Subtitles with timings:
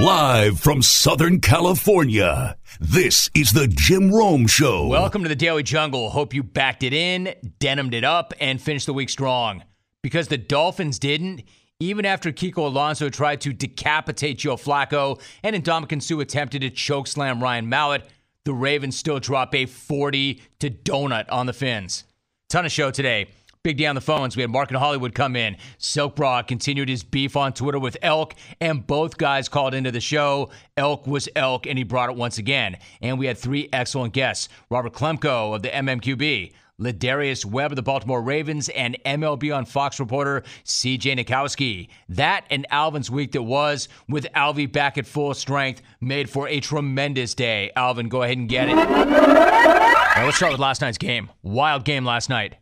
[0.00, 4.86] Live from Southern California, this is the Jim Rome Show.
[4.86, 6.08] Welcome to the Daily Jungle.
[6.08, 9.62] Hope you backed it in, denimed it up, and finished the week strong.
[10.02, 11.42] Because the Dolphins didn't,
[11.80, 17.42] even after Kiko Alonso tried to decapitate Joe Flacco and Ndamukong Suh attempted to chokeslam
[17.42, 18.08] Ryan Mallett,
[18.46, 22.04] the Ravens still drop a 40 to donut on the Fins.
[22.48, 23.26] Ton of show today.
[23.62, 24.36] Big D on the phones.
[24.36, 25.54] We had Mark and Hollywood come in.
[25.76, 30.00] Silk Broad continued his beef on Twitter with Elk, and both guys called into the
[30.00, 30.48] show.
[30.78, 32.78] Elk was Elk, and he brought it once again.
[33.02, 37.82] And we had three excellent guests Robert Klemko of the MMQB, Lardarius Webb of the
[37.82, 41.88] Baltimore Ravens, and MLB on Fox reporter CJ Nitkowski.
[42.08, 46.60] That and Alvin's week that was, with Alvy back at full strength, made for a
[46.60, 47.72] tremendous day.
[47.76, 48.74] Alvin, go ahead and get it.
[48.74, 51.28] Right, let's start with last night's game.
[51.42, 52.54] Wild game last night.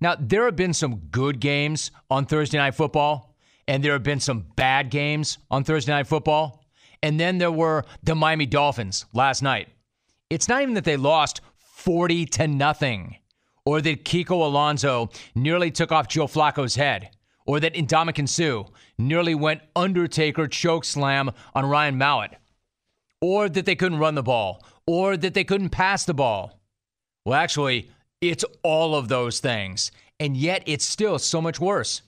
[0.00, 3.34] Now, there have been some good games on Thursday Night Football,
[3.66, 6.64] and there have been some bad games on Thursday Night Football.
[7.02, 9.68] And then there were the Miami Dolphins last night.
[10.30, 13.16] It's not even that they lost 40 to nothing,
[13.64, 17.10] or that Kiko Alonso nearly took off Joe Flacco's head,
[17.46, 22.32] or that Ndamukong Suh nearly went Undertaker choke slam on Ryan Mallett,
[23.20, 26.60] or that they couldn't run the ball, or that they couldn't pass the ball.
[27.24, 27.90] Well, actually,
[28.30, 32.02] it's all of those things, and yet it's still so much worse.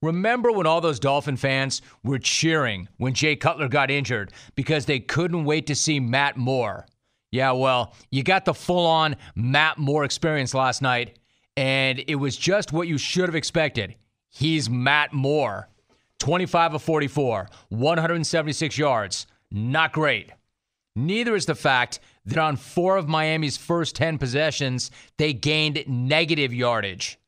[0.00, 5.00] Remember when all those Dolphin fans were cheering when Jay Cutler got injured because they
[5.00, 6.86] couldn't wait to see Matt Moore?
[7.32, 11.18] Yeah, well, you got the full on Matt Moore experience last night,
[11.56, 13.96] and it was just what you should have expected.
[14.30, 15.68] He's Matt Moore.
[16.20, 19.26] 25 of 44, 176 yards.
[19.50, 20.30] Not great.
[20.96, 26.52] Neither is the fact that on four of Miami's first 10 possessions, they gained negative
[26.52, 27.18] yardage.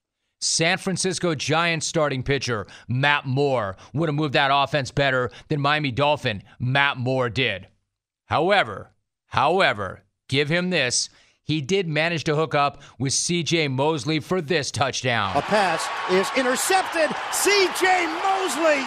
[0.40, 5.90] San Francisco Giants starting pitcher Matt Moore would have moved that offense better than Miami
[5.90, 7.68] Dolphin Matt Moore did.
[8.26, 8.90] However,
[9.26, 11.10] however, give him this.
[11.42, 15.36] He did manage to hook up with CJ Mosley for this touchdown.
[15.36, 17.10] A pass is intercepted.
[17.32, 18.86] CJ Mosley.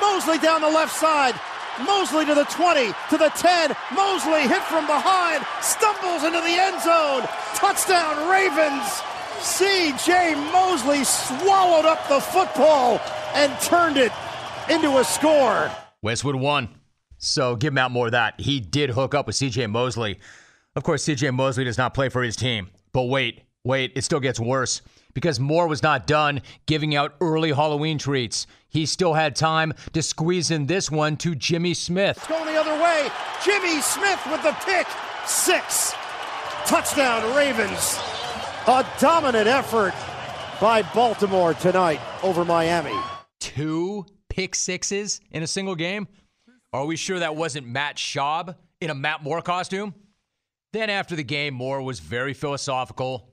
[0.00, 1.34] Mosley down the left side.
[1.80, 3.74] Mosley to the 20, to the 10.
[3.94, 7.22] Mosley hit from behind, stumbles into the end zone.
[7.54, 9.02] Touchdown, Ravens.
[9.40, 10.34] C.J.
[10.52, 13.00] Mosley swallowed up the football
[13.34, 14.12] and turned it
[14.70, 15.70] into a score.
[16.02, 16.68] Westwood One.
[17.18, 18.40] So give Matt Moore that.
[18.40, 20.18] He did hook up with CJ Mosley.
[20.76, 22.70] Of course, CJ Mosley does not play for his team.
[22.92, 24.82] But wait, wait, it still gets worse
[25.14, 28.46] because Moore was not done giving out early Halloween treats.
[28.68, 32.16] He still had time to squeeze in this one to Jimmy Smith.
[32.18, 33.08] It's going the other way.
[33.44, 34.86] Jimmy Smith with the pick.
[35.26, 35.94] Six.
[36.66, 37.98] Touchdown, Ravens.
[38.66, 39.94] A dominant effort
[40.60, 42.96] by Baltimore tonight over Miami.
[43.40, 46.06] Two pick sixes in a single game?
[46.72, 49.94] Are we sure that wasn't Matt Schaub in a Matt Moore costume?
[50.72, 53.31] Then after the game, Moore was very philosophical.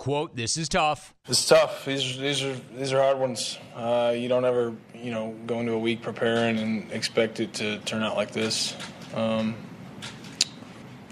[0.00, 1.14] Quote, this is tough.
[1.28, 1.84] It's tough.
[1.84, 3.58] These, these are these are hard ones.
[3.76, 7.78] Uh, you don't ever, you know, go into a week preparing and expect it to
[7.80, 8.74] turn out like this.
[9.14, 9.54] Um,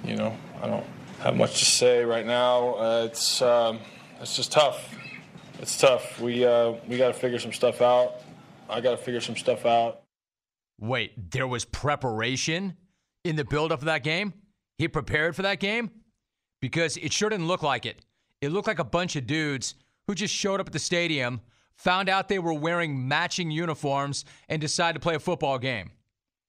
[0.02, 0.86] you know, I don't
[1.20, 2.76] have much to say right now.
[2.76, 3.80] Uh, it's um,
[4.22, 4.96] it's just tough.
[5.58, 6.18] It's tough.
[6.18, 8.22] We uh, we got to figure some stuff out.
[8.70, 10.00] I got to figure some stuff out.
[10.80, 12.74] Wait, there was preparation
[13.22, 14.32] in the build-up of that game.
[14.78, 15.90] He prepared for that game
[16.62, 18.00] because it sure didn't look like it.
[18.40, 19.74] It looked like a bunch of dudes
[20.06, 21.40] who just showed up at the stadium,
[21.74, 25.90] found out they were wearing matching uniforms, and decided to play a football game.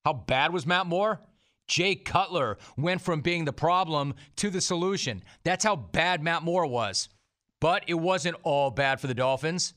[0.06, 1.20] How bad was Matt Moore?
[1.68, 5.24] Jay Cutler went from being the problem to the solution.
[5.44, 7.10] That's how bad Matt Moore was.
[7.60, 9.74] But it wasn't all bad for the Dolphins.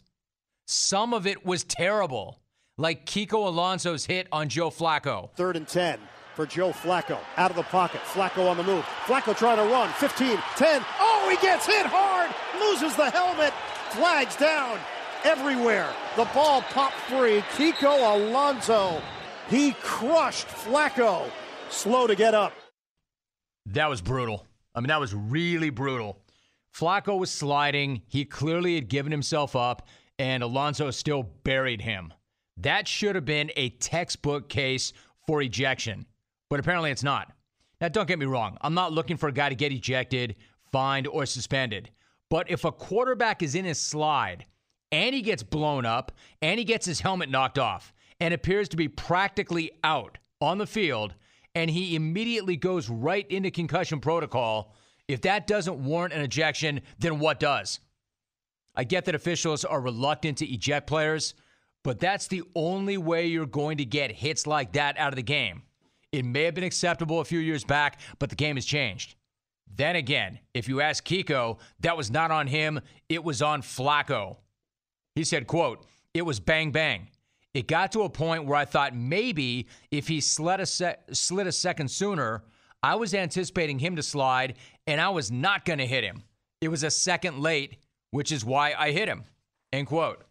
[0.66, 2.40] Some of it was terrible,
[2.78, 5.30] like Kiko Alonso's hit on Joe Flacco.
[5.34, 5.98] Third and 10
[6.34, 7.18] for Joe Flacco.
[7.36, 8.00] Out of the pocket.
[8.02, 8.84] Flacco on the move.
[9.06, 9.90] Flacco trying to run.
[9.94, 10.84] 15, 10.
[11.00, 12.30] Oh, he gets hit hard.
[12.60, 13.52] Loses the helmet.
[13.90, 14.78] Flags down
[15.24, 15.92] everywhere.
[16.16, 17.40] The ball popped free.
[17.52, 19.00] Kiko Alonso.
[19.48, 21.28] He crushed Flacco.
[21.68, 22.52] Slow to get up.
[23.66, 24.46] That was brutal.
[24.74, 26.18] I mean, that was really brutal.
[26.74, 28.02] Flacco was sliding.
[28.08, 29.86] He clearly had given himself up,
[30.18, 32.12] and Alonso still buried him.
[32.56, 34.92] That should have been a textbook case
[35.26, 36.06] for ejection,
[36.52, 37.32] but apparently it's not.
[37.80, 38.58] Now, don't get me wrong.
[38.60, 40.36] I'm not looking for a guy to get ejected,
[40.70, 41.88] fined, or suspended.
[42.28, 44.44] But if a quarterback is in his slide
[44.90, 46.12] and he gets blown up
[46.42, 50.66] and he gets his helmet knocked off and appears to be practically out on the
[50.66, 51.14] field,
[51.54, 54.74] and he immediately goes right into concussion protocol,
[55.08, 57.80] if that doesn't warrant an ejection, then what does?
[58.76, 61.32] I get that officials are reluctant to eject players,
[61.82, 65.22] but that's the only way you're going to get hits like that out of the
[65.22, 65.62] game.
[66.12, 69.16] It may have been acceptable a few years back, but the game has changed.
[69.74, 74.36] Then again, if you ask Kiko, that was not on him, it was on Flacco.
[75.14, 77.08] He said, quote, it was bang bang.
[77.54, 81.46] It got to a point where I thought maybe if he slid a, se- slid
[81.46, 82.42] a second sooner,
[82.82, 84.54] I was anticipating him to slide
[84.86, 86.22] and I was not going to hit him.
[86.60, 87.76] It was a second late,
[88.10, 89.24] which is why I hit him.
[89.72, 90.24] End quote.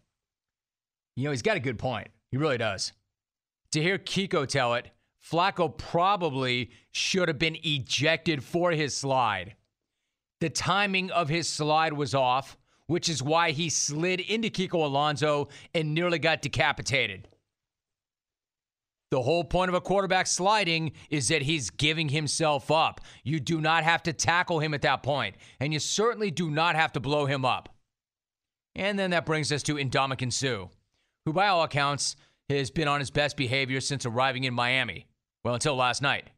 [1.16, 2.08] You know, he's got a good point.
[2.30, 2.92] He really does.
[3.72, 4.90] To hear Kiko tell it,
[5.22, 9.54] Flacco probably should have been ejected for his slide.
[10.40, 15.48] The timing of his slide was off, which is why he slid into Kiko Alonso
[15.74, 17.28] and nearly got decapitated.
[19.12, 23.00] The whole point of a quarterback sliding is that he's giving himself up.
[23.22, 26.76] You do not have to tackle him at that point, and you certainly do not
[26.76, 27.68] have to blow him up.
[28.74, 30.68] And then that brings us to Ndamukong Suh,
[31.26, 32.16] who by all accounts
[32.48, 35.06] has been on his best behavior since arriving in Miami.
[35.44, 36.28] Well, until last night.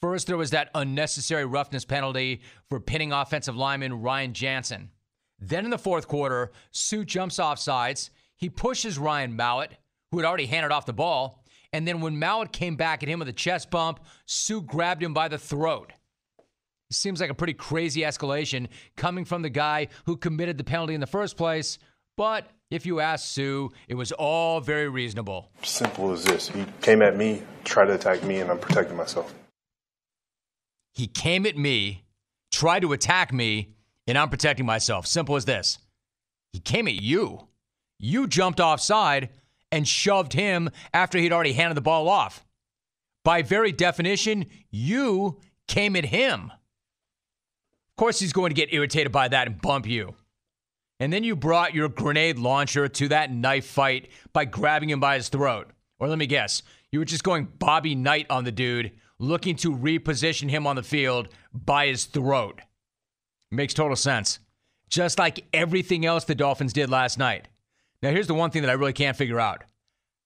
[0.00, 4.90] First, there was that unnecessary roughness penalty for pinning offensive lineman Ryan Jensen.
[5.38, 8.10] Then in the fourth quarter, Suh jumps off sides.
[8.36, 9.72] He pushes Ryan Mallett,
[10.10, 11.44] who had already handed off the ball.
[11.72, 15.14] And then when Mallett came back at him with a chest bump, Suh grabbed him
[15.14, 15.92] by the throat.
[16.90, 20.94] It seems like a pretty crazy escalation coming from the guy who committed the penalty
[20.94, 21.78] in the first place,
[22.20, 25.50] but if you ask Suh, it was all very reasonable.
[25.62, 26.50] Simple as this.
[26.50, 29.34] He came at me, tried to attack me, and I'm protecting myself.
[30.92, 32.04] He came at me,
[32.52, 33.70] tried to attack me,
[34.06, 35.06] and I'm protecting myself.
[35.06, 35.78] Simple as this.
[36.52, 37.48] He came at you.
[37.98, 39.30] You jumped offside
[39.72, 42.44] and shoved him after he'd already handed the ball off.
[43.24, 46.52] By very definition, you came at him.
[46.52, 50.16] Of course, he's going to get irritated by that and bump you.
[51.00, 55.16] And then you brought your grenade launcher to that knife fight by grabbing him by
[55.16, 55.70] his throat.
[55.98, 56.62] Or let me guess,
[56.92, 60.82] you were just going Bobby Knight on the dude, looking to reposition him on the
[60.82, 62.60] field by his throat.
[63.50, 64.40] Makes total sense.
[64.90, 67.48] Just like everything else the Dolphins did last night.
[68.02, 69.64] Now, here's the one thing that I really can't figure out.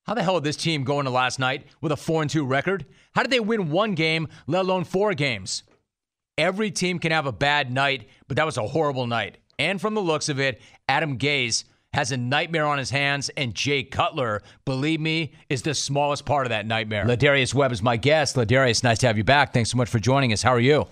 [0.06, 2.84] How the hell did this team go into last night with a 4 2 record?
[3.14, 5.62] How did they win one game, let alone four games?
[6.36, 9.38] Every team can have a bad night, but that was a horrible night.
[9.58, 13.54] And from the looks of it, Adam Gase has a nightmare on his hands, and
[13.54, 17.04] Jay Cutler, believe me, is the smallest part of that nightmare.
[17.04, 18.34] Lardarius Webb is my guest.
[18.34, 19.52] Lardarius, nice to have you back.
[19.52, 20.42] Thanks so much for joining us.
[20.42, 20.86] How are you?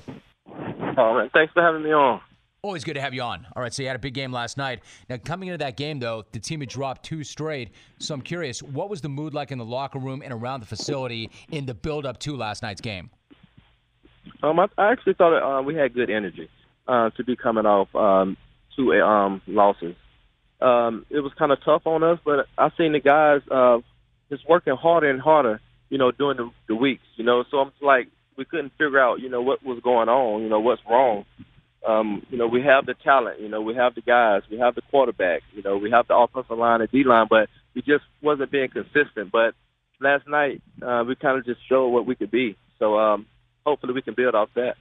[0.49, 1.29] Oh, man.
[1.33, 2.21] Thanks for having me on.
[2.63, 3.45] Always good to have you on.
[3.57, 4.83] All right, so you had a big game last night.
[5.09, 7.71] Now, coming into that game, though, the team had dropped two straight.
[7.99, 10.67] So I'm curious, what was the mood like in the locker room and around the
[10.67, 13.11] facility in the build up to last night's game?
[14.45, 16.49] Um, I, I actually thought uh, we had good energy
[16.87, 18.37] uh, to be coming off um,
[18.77, 19.95] two um, losses.
[20.61, 23.79] Um, it was kind of tough on us, but I seen the guys uh,
[24.31, 25.61] just working harder and harder,
[25.91, 27.45] you know, during the, the weeks, you know.
[27.51, 30.61] So I'm like, we couldn't figure out, you know, what was going on, you know,
[30.61, 31.25] what's wrong.
[31.87, 34.77] Um, you know, we have the talent, you know, we have the guys, we have
[34.77, 38.05] the quarterback, you know, we have the offensive line and D line, but we just
[38.23, 39.33] wasn't being consistent.
[39.33, 39.55] But
[40.01, 42.57] last night, uh, we kind of just showed what we could be.
[42.79, 43.27] So um,
[43.67, 44.77] hopefully we can build off that.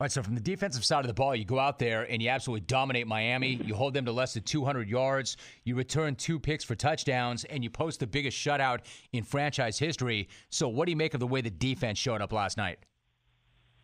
[0.00, 2.22] All right, so from the defensive side of the ball, you go out there and
[2.22, 3.60] you absolutely dominate Miami.
[3.62, 5.36] You hold them to less than 200 yards.
[5.64, 8.78] You return two picks for touchdowns, and you post the biggest shutout
[9.12, 10.30] in franchise history.
[10.48, 12.78] So, what do you make of the way the defense showed up last night?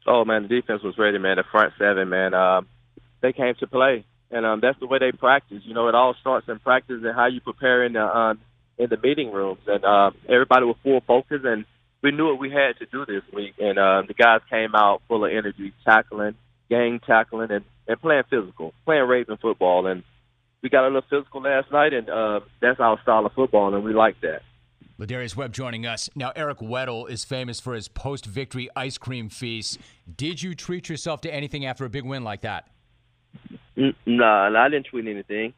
[0.06, 1.36] Oh man, the defense was ready, man.
[1.36, 2.62] The front seven, man, uh,
[3.20, 5.60] they came to play, and um, that's the way they practice.
[5.64, 8.34] You know, it all starts in practice and how you prepare in the uh,
[8.78, 11.66] in the meeting rooms, and uh, everybody was full focus and
[12.02, 15.02] we knew what we had to do this week, and uh, the guys came out
[15.08, 16.34] full of energy, tackling,
[16.68, 19.86] gang tackling, and, and playing physical, playing Raven football.
[19.86, 20.02] And
[20.62, 23.84] we got a little physical last night, and uh, that's our style of football, and
[23.84, 24.42] we like that.
[24.98, 26.08] Lardarius Webb joining us.
[26.14, 29.78] Now, Eric Weddle is famous for his post victory ice cream feast.
[30.16, 32.68] Did you treat yourself to anything after a big win like that?
[33.76, 35.52] N- nah, I didn't tweet anything.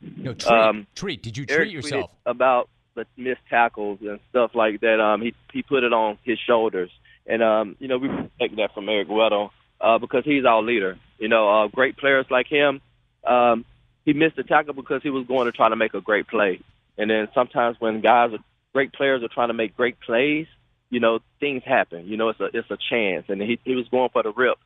[0.00, 0.50] No, treat.
[0.50, 1.22] Um, treat.
[1.22, 2.10] Did you treat Eric yourself?
[2.24, 5.00] About the missed tackles and stuff like that.
[5.00, 6.90] Um, he he put it on his shoulders,
[7.26, 10.98] and um, you know we respect that from Eric Weddle uh, because he's our leader.
[11.18, 12.80] You know, uh, great players like him.
[13.26, 13.64] Um,
[14.04, 16.60] he missed a tackle because he was going to try to make a great play,
[16.96, 18.38] and then sometimes when guys are
[18.72, 20.46] great players are trying to make great plays,
[20.88, 22.06] you know things happen.
[22.06, 24.58] You know, it's a it's a chance, and he he was going for the rip,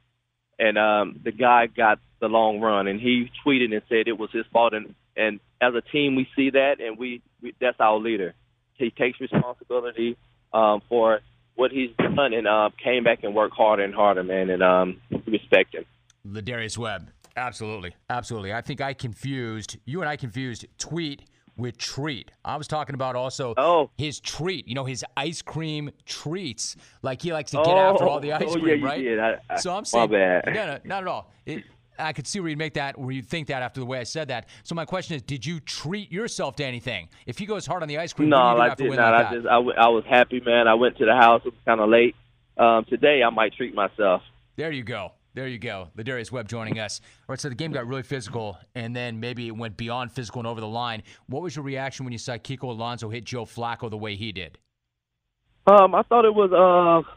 [0.58, 4.30] and um, the guy got the long run, and he tweeted and said it was
[4.32, 7.98] his fault, and and as a team, we see that, and we, we that's our
[7.98, 8.34] leader.
[8.74, 10.16] He takes responsibility
[10.52, 11.20] um, for
[11.54, 15.00] what he's done, and uh, came back and worked harder and harder, man, and um,
[15.26, 15.84] respect him.
[16.26, 18.52] Lardarius Webb, absolutely, absolutely.
[18.52, 21.22] I think I confused you and I confused tweet
[21.56, 22.32] with treat.
[22.44, 23.90] I was talking about also Oh.
[23.96, 24.66] his treat.
[24.66, 26.74] You know, his ice cream treats.
[27.02, 29.00] Like he likes to get after all the ice oh, cream, yeah, you right?
[29.02, 29.18] did.
[29.20, 30.44] I- I- so I'm my saying, bad.
[30.46, 31.30] no, no, not at all.
[31.46, 31.62] It,
[31.98, 34.04] I could see where you'd make that, where you'd think that after the way I
[34.04, 34.48] said that.
[34.62, 37.08] So my question is, did you treat yourself to anything?
[37.26, 39.00] If he goes hard on the ice cream, No, what do you do I did
[39.02, 39.12] not.
[39.12, 40.68] like I just I, w- I was happy, man.
[40.68, 41.42] I went to the house.
[41.44, 42.14] It was kind of late.
[42.56, 44.22] Um, today I might treat myself.
[44.56, 45.12] There you go.
[45.34, 45.88] There you go.
[45.96, 47.00] Lardarius Webb joining us.
[47.28, 50.40] All right, so the game got really physical, and then maybe it went beyond physical
[50.40, 51.02] and over the line.
[51.26, 54.30] What was your reaction when you saw Kiko Alonso hit Joe Flacco the way he
[54.30, 54.58] did?
[55.66, 57.10] Um, I thought it was uh,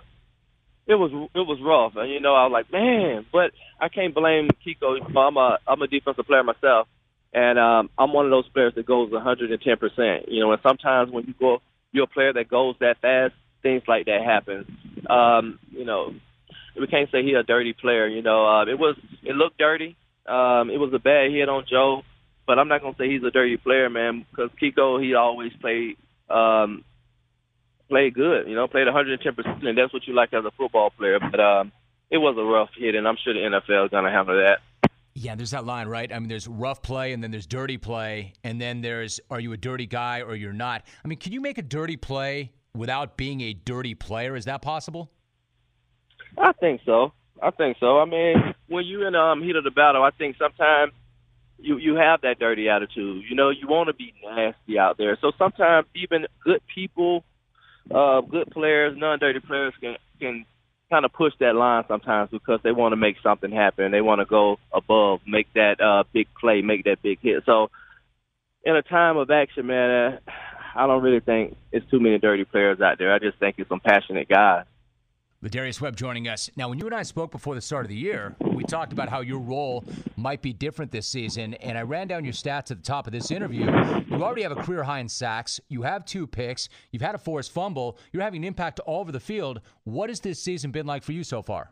[0.87, 4.15] it was it was rough, and you know I was like, man, but I can't
[4.15, 4.97] blame Kiko.
[5.17, 6.87] I'm a I'm a defensive player myself,
[7.33, 10.29] and um, I'm one of those players that goes 110 percent.
[10.29, 13.83] You know, and sometimes when you go, you're a player that goes that fast, things
[13.85, 14.65] like that happen.
[15.09, 16.13] Um, you know,
[16.79, 18.07] we can't say he's a dirty player.
[18.07, 19.97] You know, uh, it was it looked dirty.
[20.25, 22.03] Um, it was a bad hit on Joe,
[22.45, 25.97] but I'm not gonna say he's a dirty player, man, because Kiko he always played
[26.29, 26.85] um,
[27.89, 28.47] played good.
[28.47, 31.19] You know, played 110 percent, and that's what you like as a football player.
[31.19, 31.71] But um,
[32.09, 34.59] it was a rough hit, and I'm sure the NFL is gonna handle that.
[35.13, 36.13] Yeah, there's that line, right?
[36.13, 39.53] I mean, there's rough play, and then there's dirty play, and then there's are you
[39.53, 40.83] a dirty guy or you're not?
[41.03, 44.35] I mean, can you make a dirty play without being a dirty player?
[44.35, 45.11] Is that possible?
[46.37, 47.13] I think so.
[47.41, 47.99] I think so.
[47.99, 50.93] I mean, when you're in um heat of the battle, I think sometimes
[51.59, 53.23] you you have that dirty attitude.
[53.27, 55.17] You know, you want to be nasty out there.
[55.21, 57.23] So sometimes even good people,
[57.93, 60.45] uh, good players, non-dirty players can can
[60.89, 63.91] kind of push that line sometimes because they want to make something happen.
[63.91, 67.43] They want to go above, make that uh big play, make that big hit.
[67.45, 67.69] So
[68.63, 70.31] in a time of action, man, uh,
[70.75, 73.13] I don't really think it's too many dirty players out there.
[73.13, 74.65] I just think it's some passionate guys.
[75.43, 76.49] Lardarius Webb joining us.
[76.55, 79.07] Now, when you and I spoke before the start of the year, we talked about
[79.07, 79.83] how your role
[80.15, 83.13] might be different this season, and I ran down your stats at the top of
[83.13, 83.65] this interview.
[84.09, 85.59] You already have a career high in sacks.
[85.69, 86.69] You have two picks.
[86.91, 87.99] You've had a forced fumble.
[88.11, 89.61] You're having an impact all over the field.
[89.83, 91.69] What has this season been like for you so far?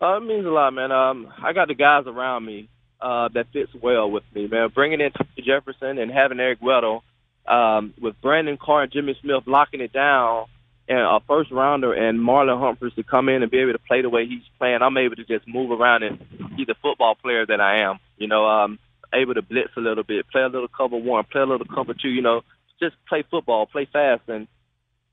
[0.00, 0.90] Uh, it means a lot, man.
[0.90, 2.68] Um, I got the guys around me
[3.00, 4.70] uh, that fits well with me, man.
[4.74, 5.12] Bringing in
[5.44, 7.02] Jefferson and having Eric Weddle,
[7.46, 10.46] um, with Brandon Carr and Jimmy Smith locking it down,
[10.88, 14.02] and a first rounder and Marlon Humphreys to come in and be able to play
[14.02, 14.82] the way he's playing.
[14.82, 16.18] I'm able to just move around and
[16.56, 17.98] be the football player that I am.
[18.16, 18.78] You know, um,
[19.12, 21.94] able to blitz a little bit, play a little cover one, play a little cover
[21.94, 22.08] two.
[22.08, 22.42] You know,
[22.80, 24.48] just play football, play fast, and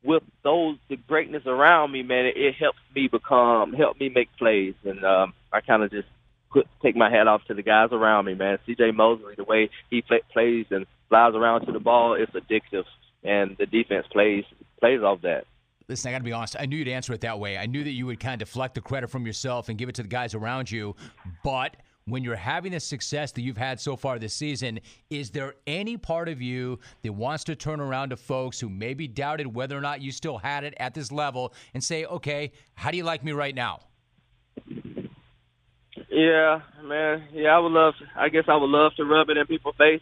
[0.03, 4.29] with those the greatness around me, man, it, it helps me become, help me make
[4.38, 6.07] plays, and um, I kind of just
[6.51, 8.57] put take my hat off to the guys around me, man.
[8.65, 8.91] C.J.
[8.91, 12.85] Mosley, the way he play, plays and flies around to the ball, it's addictive,
[13.23, 14.45] and the defense plays
[14.79, 15.45] plays off that.
[15.89, 16.55] Listen, I got to be honest.
[16.60, 17.58] I knew you'd answer it that way.
[17.58, 19.96] I knew that you would kind of deflect the credit from yourself and give it
[19.96, 20.96] to the guys around you.
[21.43, 25.55] But when you're having the success that you've had so far this season, is there
[25.65, 29.75] any part of you that wants to turn around to folks who maybe doubted whether
[29.75, 33.03] or not you still had it at this level and say, okay, how do you
[33.03, 33.79] like me right now?
[36.12, 37.27] Yeah, man.
[37.34, 37.96] Yeah, I would love.
[38.15, 40.01] I guess I would love to rub it in people's face,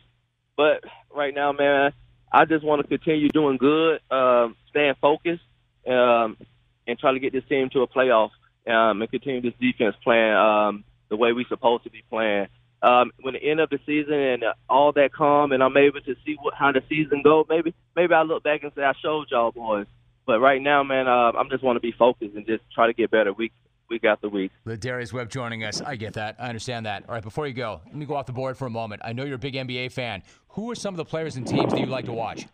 [0.58, 0.84] but
[1.16, 1.94] right now, man,
[2.32, 5.44] I just want to continue doing good, um, staying focused,
[5.88, 6.38] um,
[6.86, 8.32] and try to get this team to a playoff,
[8.68, 12.48] um, and continue this defense playing um, the way we're supposed to be playing.
[12.82, 16.16] Um, when the end of the season and all that come, and I'm able to
[16.26, 19.28] see what, how the season goes, maybe maybe I look back and say I showed
[19.32, 19.88] y'all boys.
[20.28, 22.94] But right now, man, uh, I'm just want to be focused and just try to
[22.94, 23.54] get better week
[23.90, 24.52] week after week.
[24.80, 25.82] Darius Webb joining us.
[25.82, 26.36] I get that.
[26.40, 27.06] I understand that.
[27.08, 29.02] All right, before you go, let me go off the board for a moment.
[29.04, 30.24] I know you're a big NBA fan.
[30.50, 32.46] Who are some of the players and teams that you like to watch?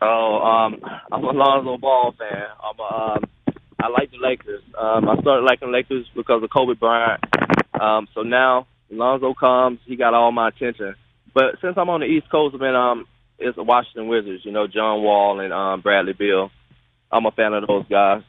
[0.00, 2.44] Oh, um, I'm a Lonzo Ball fan.
[2.62, 4.62] I'm a, um, I like the Lakers.
[4.78, 7.22] Um, I started liking the Lakers because of Kobe Bryant.
[7.80, 10.94] Um, so now Lonzo comes, he got all my attention.
[11.34, 13.06] But since I'm on the East Coast, man, um,
[13.38, 14.44] it's the Washington Wizards.
[14.44, 16.50] You know, John Wall and um, Bradley Beal.
[17.10, 18.22] I'm a fan of those guys.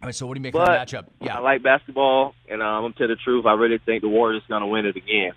[0.00, 1.06] All right, so what do you make But of the matchup?
[1.20, 3.46] Yeah, I like basketball, and um, I'm tell the truth.
[3.46, 5.32] I really think the Warriors going to win it again.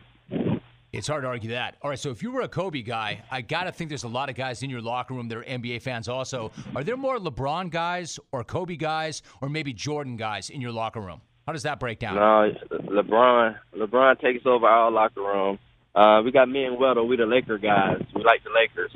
[0.94, 1.78] It's hard to argue that.
[1.82, 4.10] All right, so if you were a Kobe guy, I got to think there's a
[4.10, 6.52] lot of guys in your locker room that are NBA fans also.
[6.76, 11.00] Are there more LeBron guys or Kobe guys or maybe Jordan guys in your locker
[11.00, 11.22] room?
[11.48, 12.16] How does that break down?
[12.16, 13.58] No, LeBron.
[13.76, 15.60] LeBron takes over our locker room.
[15.96, 17.08] Uh, we got me and Weddle.
[17.08, 18.02] We the Laker guys.
[18.14, 18.92] We like the Lakers.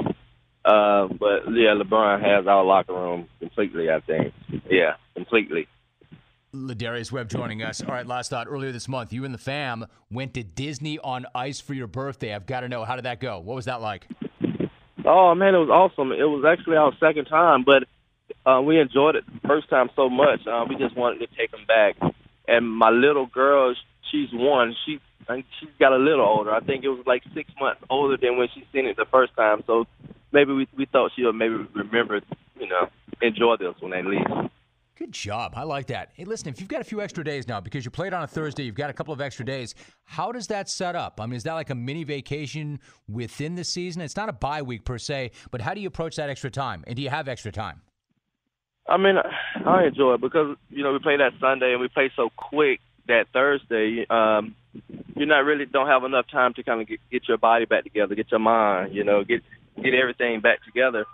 [0.66, 3.90] Uh, but yeah, LeBron has our locker room completely.
[3.90, 4.34] I think.
[4.70, 5.68] Yeah, completely.
[6.56, 7.82] Lardarius Webb joining us.
[7.82, 8.48] All right, last thought.
[8.50, 12.34] Earlier this month, you and the fam went to Disney on Ice for your birthday.
[12.34, 13.40] I've got to know, how did that go?
[13.40, 14.08] What was that like?
[15.06, 16.12] Oh man, it was awesome.
[16.12, 17.84] It was actually our second time, but
[18.50, 20.48] uh, we enjoyed it the first time so much.
[20.48, 21.96] Uh, we just wanted to take them back.
[22.48, 23.76] And my little girl,
[24.12, 24.76] she's one.
[24.86, 25.00] She
[25.60, 26.52] she's got a little older.
[26.52, 29.36] I think it was like six months older than when she seen it the first
[29.36, 29.64] time.
[29.68, 29.86] So
[30.32, 32.22] maybe we we thought she'll maybe remember,
[32.60, 32.90] you know,
[33.22, 34.50] enjoy this when they leave.
[34.98, 35.54] Good job.
[35.58, 36.12] I like that.
[36.14, 38.28] Hey, listen, if you've got a few extra days now because you played on a
[38.28, 39.75] Thursday, you've got a couple of extra days.
[40.06, 41.20] How does that set up?
[41.20, 44.02] I mean, is that like a mini vacation within the season?
[44.02, 46.86] It's not a bye week per se, but how do you approach that extra time?
[46.88, 47.82] And do you have extra time?
[48.88, 49.16] I mean,
[49.66, 52.80] I enjoy it because you know we play that Sunday and we play so quick
[53.08, 54.06] that Thursday.
[54.10, 54.56] Um,
[55.16, 57.84] you're not really don't have enough time to kind of get, get your body back
[57.84, 59.42] together, get your mind, you know, get
[59.75, 61.06] get everything back together.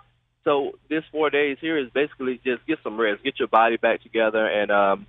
[0.43, 4.01] So this four days here is basically just get some rest, get your body back
[4.01, 5.07] together, and um,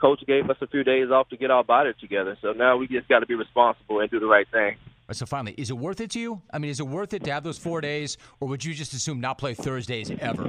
[0.00, 2.36] coach gave us a few days off to get our body together.
[2.42, 4.76] So now we just got to be responsible and do the right thing.
[5.12, 6.42] So finally, is it worth it to you?
[6.50, 8.92] I mean, is it worth it to have those four days, or would you just
[8.92, 10.44] assume not play Thursdays ever?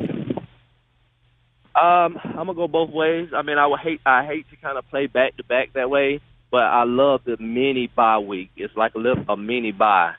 [1.75, 3.30] Um, I'm gonna go both ways.
[3.36, 5.89] I mean, I would hate I hate to kind of play back to back that
[5.89, 8.51] way, but I love the mini bye week.
[8.56, 10.15] It's like a little a mini bye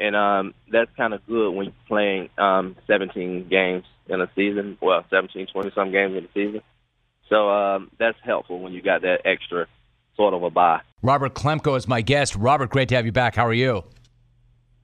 [0.00, 4.78] and um, that's kind of good when you're playing um, 17 games in a season.
[4.80, 6.62] Well, 17, 20 some games in a season.
[7.28, 9.66] So um, that's helpful when you got that extra
[10.16, 10.80] sort of a bye.
[11.02, 12.34] Robert Klemko is my guest.
[12.34, 13.36] Robert, great to have you back.
[13.36, 13.84] How are you?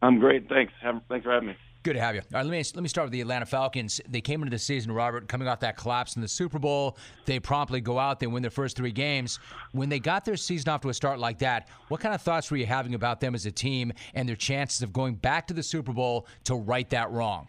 [0.02, 0.48] I'm great.
[0.48, 0.72] Thanks.
[1.08, 1.56] Thanks for having me.
[1.86, 2.22] Good to have you.
[2.34, 4.00] All right, let me let me start with the Atlanta Falcons.
[4.08, 6.98] They came into the season, Robert, coming off that collapse in the Super Bowl.
[7.26, 9.38] They promptly go out, they win their first three games.
[9.70, 12.50] When they got their season off to a start like that, what kind of thoughts
[12.50, 15.54] were you having about them as a team and their chances of going back to
[15.54, 17.46] the Super Bowl to right that wrong?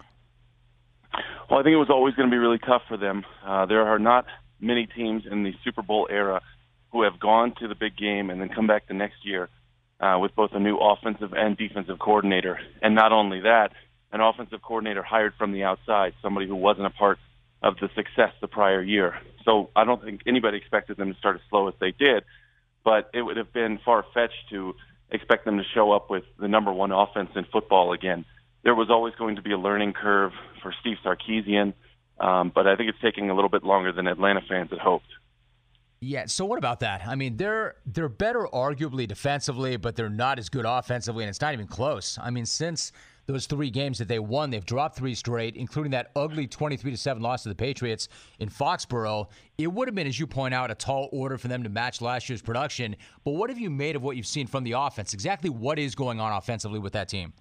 [1.50, 3.26] Well, I think it was always going to be really tough for them.
[3.44, 4.28] Uh, there are not
[4.62, 6.44] many teams in the Super Bowl era
[6.92, 9.50] who have gone to the big game and then come back the next year
[10.00, 12.60] uh, with both a new offensive and defensive coordinator.
[12.84, 13.72] And not only that
[14.12, 17.20] an offensive coordinator hired from the outside, somebody who wasn't a part
[17.62, 19.20] of the success the prior year.
[19.44, 22.24] So I don't think anybody expected them to start as slow as they did,
[22.84, 24.76] but it would have been far fetched to
[25.10, 28.26] expect them to show up with the number one offense in football again.
[28.64, 31.74] There was always going to be a learning curve for Steve Sarkisian,
[32.20, 35.06] um, but I think it's taking a little bit longer than Atlanta fans had hoped.
[36.00, 36.26] Yeah.
[36.28, 37.08] So what about that?
[37.08, 41.42] I mean, they're they're better arguably defensively, but they're not as good offensively, and it's
[41.42, 42.20] not even close.
[42.22, 42.92] I mean, since
[43.28, 44.50] those three games that they won.
[44.50, 48.08] They've dropped three straight, including that ugly 23 to 7 loss to the Patriots
[48.40, 49.28] in Foxborough.
[49.58, 52.02] It would have been, as you point out, a tall order for them to match
[52.02, 52.96] last year's production.
[53.24, 55.14] But what have you made of what you've seen from the offense?
[55.14, 57.34] Exactly what is going on offensively with that team?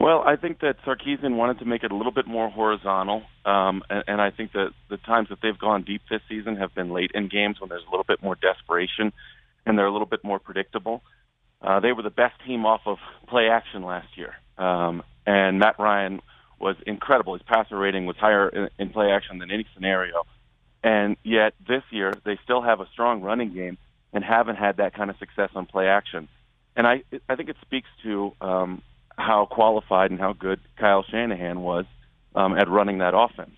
[0.00, 3.82] Well, I think that Sarkisian wanted to make it a little bit more horizontal, um,
[3.90, 6.90] and, and I think that the times that they've gone deep this season have been
[6.90, 9.12] late in games when there's a little bit more desperation
[9.66, 11.02] and they're a little bit more predictable.
[11.62, 15.78] Uh, they were the best team off of play action last year, um, and Matt
[15.78, 16.20] Ryan
[16.58, 17.34] was incredible.
[17.34, 20.22] His passer rating was higher in, in play action than any scenario,
[20.82, 23.76] and yet this year they still have a strong running game
[24.12, 26.28] and haven't had that kind of success on play action.
[26.76, 28.82] And I I think it speaks to um,
[29.16, 31.84] how qualified and how good Kyle Shanahan was
[32.34, 33.54] um, at running that offense.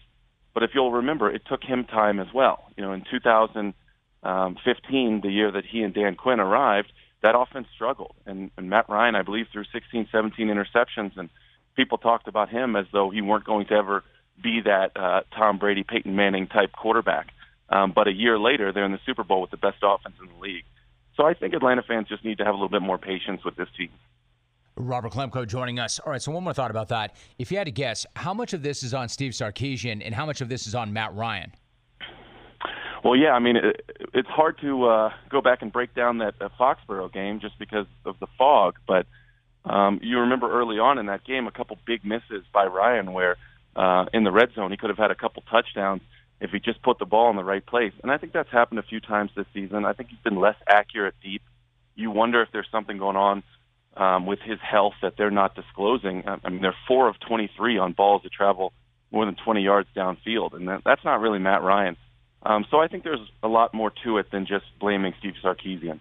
[0.55, 2.65] But if you'll remember, it took him time as well.
[2.77, 8.15] You know, in 2015, the year that he and Dan Quinn arrived, that offense struggled.
[8.27, 11.31] And, and Matt Ryan, I believe, threw 16, 17 interceptions, and
[11.77, 14.05] people talked about him as though he weren't going to ever
[14.43, 17.29] be that uh, Tom Brady, Peyton Manning type quarterback.
[17.69, 20.29] Um, but a year later, they're in the Super Bowl with the best offense in
[20.29, 20.65] the league.
[21.17, 23.57] So I think Atlanta fans just need to have a little bit more patience with
[23.57, 23.91] this team.
[24.77, 25.99] Robert Klemko joining us.
[25.99, 27.15] All right, so one more thought about that.
[27.39, 30.25] If you had to guess, how much of this is on Steve Sarkisian and how
[30.25, 31.53] much of this is on Matt Ryan?
[33.05, 33.85] Well, yeah, I mean, it,
[34.15, 37.87] it's hard to uh, go back and break down that uh, Foxborough game just because
[38.05, 38.77] of the fog.
[38.87, 39.07] But
[39.65, 43.37] um, you remember early on in that game, a couple big misses by Ryan, where
[43.75, 46.03] uh, in the red zone he could have had a couple touchdowns
[46.41, 47.93] if he just put the ball in the right place.
[48.03, 49.85] And I think that's happened a few times this season.
[49.85, 51.43] I think he's been less accurate deep.
[51.95, 53.43] You wonder if there's something going on
[53.97, 56.25] um, with his health that they're not disclosing.
[56.27, 58.73] I mean, they're four of 23 on balls that travel
[59.11, 61.97] more than 20 yards downfield, and that, that's not really Matt Ryan.
[62.45, 66.01] Um, so I think there's a lot more to it than just blaming Steve Sarkisian.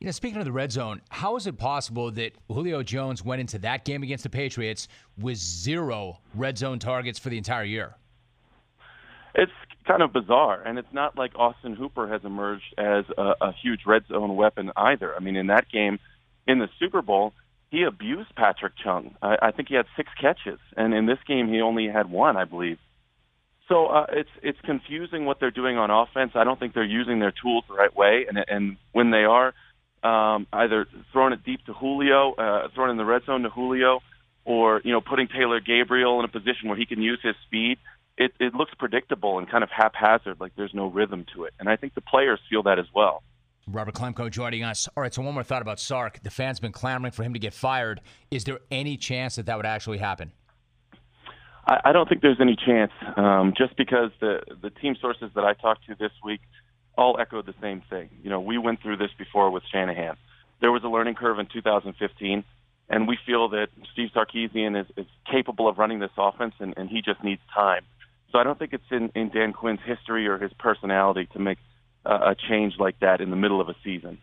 [0.00, 3.40] You know, speaking of the red zone, how is it possible that Julio Jones went
[3.40, 7.94] into that game against the Patriots with zero red zone targets for the entire year?
[9.34, 9.52] It's
[9.86, 13.80] kind of bizarre, and it's not like Austin Hooper has emerged as a, a huge
[13.86, 15.14] red zone weapon either.
[15.14, 15.98] I mean, in that game,
[16.46, 17.32] in the Super Bowl,
[17.70, 19.16] he abused Patrick Chung.
[19.22, 22.36] I, I think he had six catches, and in this game, he only had one,
[22.36, 22.78] I believe.
[23.68, 26.32] So uh, it's it's confusing what they're doing on offense.
[26.34, 29.54] I don't think they're using their tools the right way, and and when they are,
[30.02, 34.00] um, either throwing it deep to Julio, uh, throwing in the red zone to Julio,
[34.44, 37.78] or you know putting Taylor Gabriel in a position where he can use his speed.
[38.18, 41.54] It it looks predictable and kind of haphazard, like there's no rhythm to it.
[41.58, 43.22] And I think the players feel that as well.
[43.66, 44.88] Robert Klemko joining us.
[44.94, 46.20] All right, so one more thought about Sark.
[46.22, 48.02] The fans been clamoring for him to get fired.
[48.30, 50.32] Is there any chance that that would actually happen?
[51.66, 55.44] I, I don't think there's any chance, um, just because the the team sources that
[55.44, 56.40] I talked to this week
[56.96, 58.08] all echoed the same thing.
[58.22, 60.16] You know, we went through this before with Shanahan.
[60.60, 62.44] There was a learning curve in 2015,
[62.88, 66.88] and we feel that Steve Sarkisian is, is capable of running this offense, and, and
[66.88, 67.84] he just needs time.
[68.30, 71.58] So I don't think it's in, in Dan Quinn's history or his personality to make
[72.06, 74.18] uh, a change like that in the middle of a season.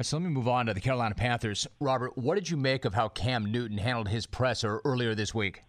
[0.00, 1.66] So let me move on to the Carolina Panthers.
[1.80, 5.64] Robert, what did you make of how Cam Newton handled his presser earlier this week?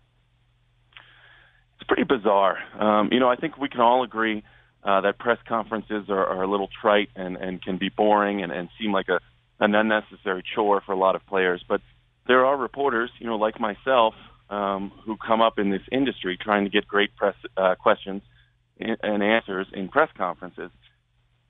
[1.80, 2.58] It's pretty bizarre.
[2.80, 4.44] Um, you know, I think we can all agree
[4.84, 8.52] uh, that press conferences are, are a little trite and, and can be boring and,
[8.52, 9.20] and seem like a
[9.62, 11.64] an unnecessary chore for a lot of players.
[11.68, 11.82] But
[12.28, 14.14] there are reporters, you know, like myself,
[14.50, 18.22] um, who come up in this industry trying to get great press uh, questions
[18.80, 20.72] and answers in press conferences.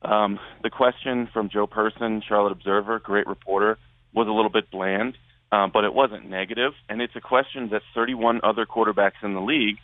[0.01, 3.77] Um, the question from Joe Person, Charlotte Observer, great reporter,
[4.13, 5.15] was a little bit bland,
[5.51, 6.73] um, but it wasn't negative.
[6.87, 9.77] And it's a question that 31 other quarterbacks in the league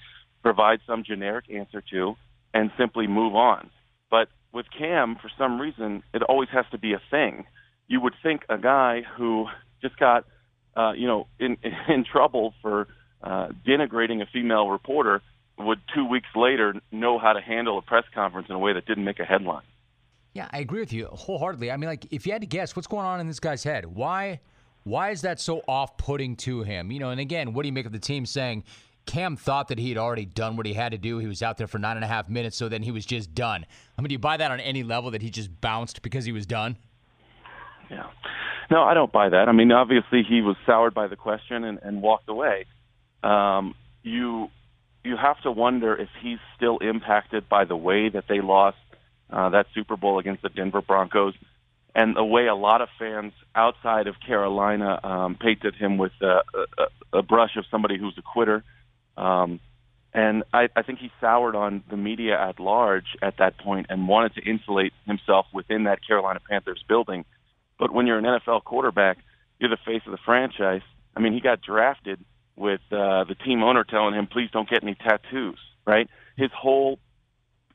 [0.46, 2.16] provide some generic answer to
[2.54, 3.72] and simply move on.
[4.12, 7.46] But with Cam, for some reason, it always has to be a thing.
[7.88, 9.48] You would think a guy who
[9.82, 10.26] just got,
[10.78, 12.88] uh, you know, in in trouble for
[13.24, 15.24] uh, denigrating a female reporter
[15.58, 18.86] would two weeks later know how to handle a press conference in a way that
[18.86, 19.64] didn't make a headline.
[20.36, 21.72] Yeah, I agree with you wholeheartedly.
[21.72, 23.86] I mean, like, if you had to guess, what's going on in this guy's head?
[23.86, 24.42] Why,
[24.84, 26.92] why is that so off-putting to him?
[26.92, 28.66] You know, and again, what do you make of the team saying
[29.06, 31.20] Cam thought that he had already done what he had to do?
[31.20, 33.34] He was out there for nine and a half minutes, so then he was just
[33.36, 33.66] done.
[33.98, 36.32] I mean, do you buy that on any level that he just bounced because he
[36.32, 36.78] was done?
[37.90, 38.08] Yeah.
[38.72, 39.48] No, I don't buy that.
[39.48, 42.66] I mean, obviously he was soured by the question and, and walked away.
[43.24, 44.50] Um, you
[45.04, 48.78] you have to wonder if he's still impacted by the way that they lost
[49.30, 51.36] uh, that Super Bowl against the Denver Broncos,
[51.94, 56.42] and the way a lot of fans outside of Carolina um, painted him with a,
[57.14, 58.64] a, a brush of somebody who's a quitter.
[59.18, 59.60] Um,
[60.14, 64.08] and I, I think he soured on the media at large at that point and
[64.08, 67.26] wanted to insulate himself within that Carolina Panthers building.
[67.78, 69.18] But when you're an NFL quarterback,
[69.60, 70.82] you're the face of the franchise.
[71.16, 72.24] I mean, he got drafted
[72.56, 76.10] with uh, the team owner telling him, "Please don't get any tattoos." Right?
[76.38, 77.00] His whole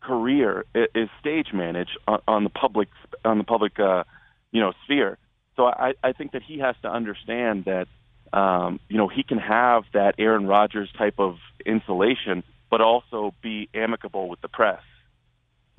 [0.00, 2.88] career is stage managed on, the public
[3.24, 4.04] on the public uh,
[4.50, 5.18] you know sphere.
[5.56, 7.86] So I, I think that he has to understand that
[8.32, 13.68] um, you know he can have that Aaron Rodgers type of insulation, but also be
[13.74, 14.80] amicable with the press.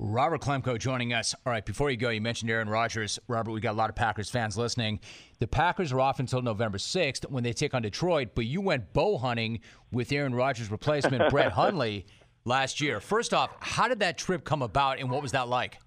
[0.04, 1.32] Robert Klemko joining us.
[1.46, 3.20] All right, before you go, you mentioned Aaron Rodgers.
[3.28, 4.98] Robert, we got a lot of Packers fans listening.
[5.38, 8.92] The Packers are off until November 6th when they take on Detroit, but you went
[8.92, 9.60] bow hunting
[9.92, 12.06] with Aaron Rodgers' replacement, Brett Hundley
[12.44, 13.00] last year.
[13.00, 15.78] First off, how did that trip come about, and what was that like?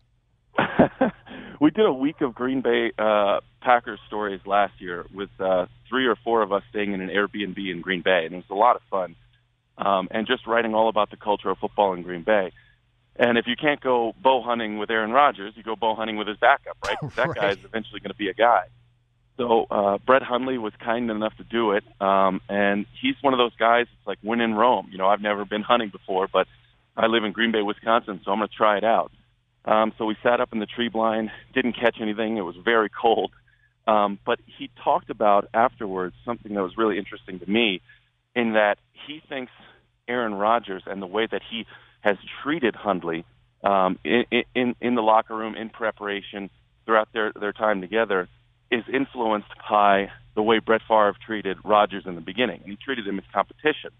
[1.59, 6.07] we did a week of Green Bay uh, Packers stories last year with uh, three
[6.07, 8.55] or four of us staying in an Airbnb in Green Bay, and it was a
[8.55, 9.15] lot of fun.
[9.77, 12.51] Um, and just writing all about the culture of football in Green Bay.
[13.17, 16.27] And if you can't go bow hunting with Aaron Rodgers, you go bow hunting with
[16.27, 16.97] his backup, right?
[17.15, 17.35] That right.
[17.35, 18.67] guy is eventually going to be a guy.
[19.37, 23.37] So uh, Brett Hundley was kind enough to do it, um, and he's one of
[23.37, 23.87] those guys.
[23.97, 24.87] It's like when in Rome.
[24.91, 26.47] You know, I've never been hunting before, but
[26.95, 29.11] I live in Green Bay, Wisconsin, so I'm going to try it out.
[29.65, 32.37] Um, so we sat up in the tree blind, didn't catch anything.
[32.37, 33.31] It was very cold,
[33.87, 37.81] um, but he talked about afterwards something that was really interesting to me,
[38.35, 39.51] in that he thinks
[40.07, 41.65] Aaron Rodgers and the way that he
[42.01, 43.25] has treated Hundley
[43.63, 46.49] um, in, in in the locker room in preparation
[46.85, 48.29] throughout their their time together
[48.71, 52.61] is influenced by the way Brett Favre treated Rodgers in the beginning.
[52.65, 53.91] He treated him as competition.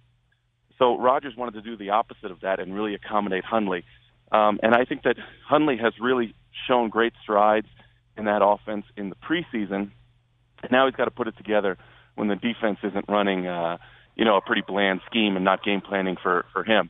[0.78, 3.86] So Rodgers wanted to do the opposite of that and really accommodate Hundley.
[4.32, 6.36] Um, and I think that Hundley has really
[6.68, 7.68] shown great strides
[8.18, 9.92] in that offense in the preseason.
[10.62, 11.78] And now he's got to put it together
[12.16, 13.78] when the defense isn't running, uh,
[14.16, 16.90] you know, a pretty bland scheme and not game planning for, for him.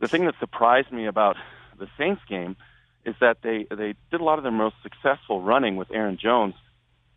[0.00, 1.36] The thing that surprised me about
[1.78, 2.56] the Saints game
[3.04, 6.54] is that they, they did a lot of their most successful running with Aaron Jones–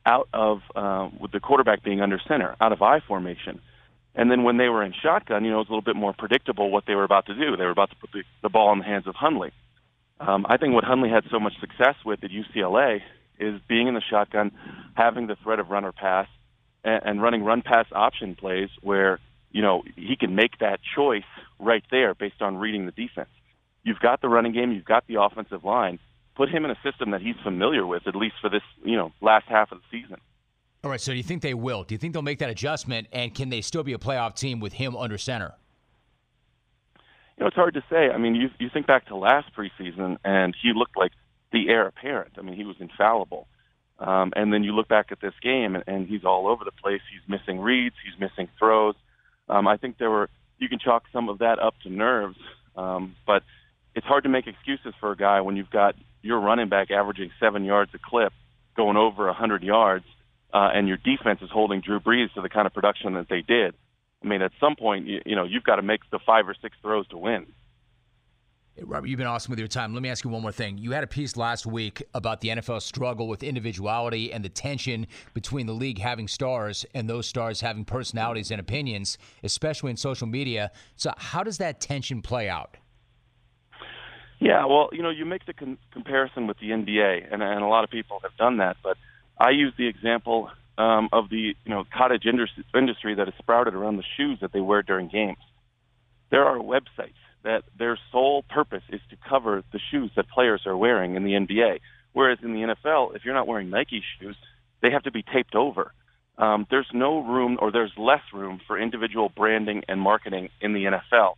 [0.06, 3.62] out of uh, with the quarterback being under center, out of I formation.
[4.16, 6.14] And then when they were in shotgun, you know, it was a little bit more
[6.14, 7.58] predictable what they were about to do.
[7.58, 9.52] They were about to put the, the ball in the hands of Hundley.
[10.20, 13.02] Um, I think what Hundley had so much success with at UCLA
[13.38, 14.52] is being in the shotgun,
[14.94, 16.28] having the threat of runner pass,
[16.86, 19.20] and, and running run pass option plays where
[19.52, 21.24] you know he can make that choice
[21.60, 23.30] right there based on reading the defense.
[23.84, 26.00] You've got the running game, you've got the offensive line
[26.36, 29.12] put him in a system that he's familiar with, at least for this, you know,
[29.22, 30.18] last half of the season.
[30.86, 31.02] All right.
[31.02, 31.84] So do you think they will?
[31.84, 33.08] Do you think they'll make that adjustment?
[33.12, 35.56] And can they still be a playoff team with him under center?
[36.96, 38.12] You know, it's hard to say.
[38.12, 41.12] I mean, you you think back to last preseason, and he looked like
[41.52, 42.34] the heir apparent.
[42.38, 43.48] I mean, he was infallible.
[43.98, 46.72] Um, and then you look back at this game, and, and he's all over the
[46.72, 47.02] place.
[47.12, 48.96] He's missing reads, he's missing throws.
[49.50, 52.38] Um, I think there were you can chalk some of that up to nerves,
[52.78, 53.42] um, but
[53.96, 57.32] it's hard to make excuses for a guy when you've got your running back averaging
[57.40, 58.34] seven yards a clip,
[58.78, 60.06] going over a 100 yards,
[60.56, 63.42] uh, and your defense is holding Drew Brees to the kind of production that they
[63.42, 63.76] did.
[64.24, 66.56] I mean, at some point, you, you know, you've got to make the five or
[66.62, 67.48] six throws to win.
[68.82, 69.94] Robert, you've been awesome with your time.
[69.94, 70.78] Let me ask you one more thing.
[70.78, 75.08] You had a piece last week about the NFL struggle with individuality and the tension
[75.34, 80.28] between the league having stars and those stars having personalities and opinions, especially in social
[80.28, 80.72] media.
[80.96, 82.78] So, how does that tension play out?
[84.40, 87.68] Yeah, well, you know, you make the con- comparison with the NBA, and, and a
[87.68, 88.78] lot of people have done that.
[88.84, 88.98] But
[89.38, 93.98] I use the example um, of the you know cottage industry that has sprouted around
[93.98, 95.38] the shoes that they wear during games.
[96.32, 100.76] There are websites that their sole purpose is to cover the shoes that players are
[100.76, 101.80] wearing in the NBA.
[102.14, 104.36] Whereas in the NFL, if you're not wearing Nike shoes,
[104.82, 105.92] they have to be taped over.
[106.38, 110.86] Um, there's no room, or there's less room for individual branding and marketing in the
[110.86, 111.36] NFL.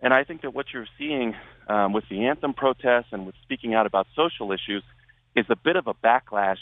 [0.00, 1.34] And I think that what you're seeing
[1.68, 4.84] um, with the anthem protests and with speaking out about social issues
[5.34, 6.58] is a bit of a backlash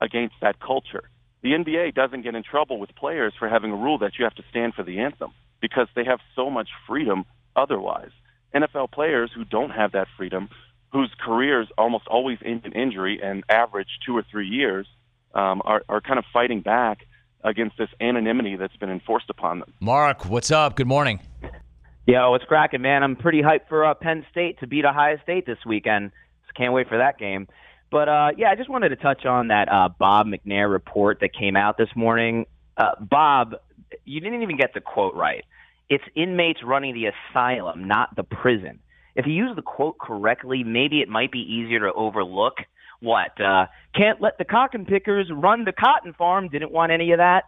[0.00, 1.08] against that culture.
[1.42, 4.34] The NBA doesn't get in trouble with players for having a rule that you have
[4.34, 5.30] to stand for the anthem
[5.60, 8.10] because they have so much freedom otherwise.
[8.54, 10.48] NFL players who don't have that freedom,
[10.92, 14.86] whose careers almost always end in injury and average two or three years,
[15.34, 17.06] um, are, are kind of fighting back
[17.44, 19.72] against this anonymity that's been enforced upon them.
[19.80, 20.76] Mark, what's up?
[20.76, 21.20] Good morning.
[22.06, 23.02] Yo, what's cracking, man?
[23.02, 26.10] I'm pretty hyped for uh, Penn State to beat Ohio State this weekend.
[26.46, 27.46] Just can't wait for that game.
[27.90, 31.32] But uh, yeah, I just wanted to touch on that uh, Bob McNair report that
[31.32, 32.46] came out this morning.
[32.76, 33.54] Uh, Bob,
[34.04, 35.44] you didn't even get the quote right.
[35.88, 38.80] It's inmates running the asylum, not the prison.
[39.14, 42.54] If you use the quote correctly, maybe it might be easier to overlook.
[43.00, 43.40] What?
[43.40, 46.48] Uh, can't let the cotton pickers run the cotton farm.
[46.48, 47.44] Didn't want any of that.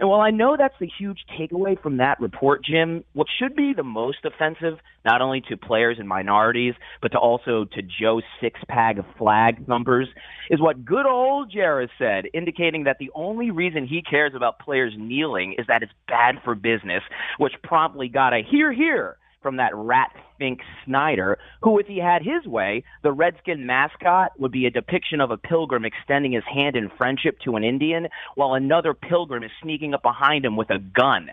[0.00, 3.72] And while I know that's the huge takeaway from that report, Jim, what should be
[3.74, 8.60] the most offensive, not only to players and minorities, but to also to Joe's six
[8.68, 10.08] pack of flag numbers,
[10.50, 14.94] is what good old Jarrett said, indicating that the only reason he cares about players
[14.96, 17.02] kneeling is that it's bad for business,
[17.38, 22.22] which promptly got a hear, hear from that rat Fink Snyder, who, if he had
[22.22, 26.74] his way, the Redskin mascot would be a depiction of a pilgrim extending his hand
[26.74, 30.78] in friendship to an Indian, while another pilgrim is sneaking up behind him with a
[30.78, 31.28] gun.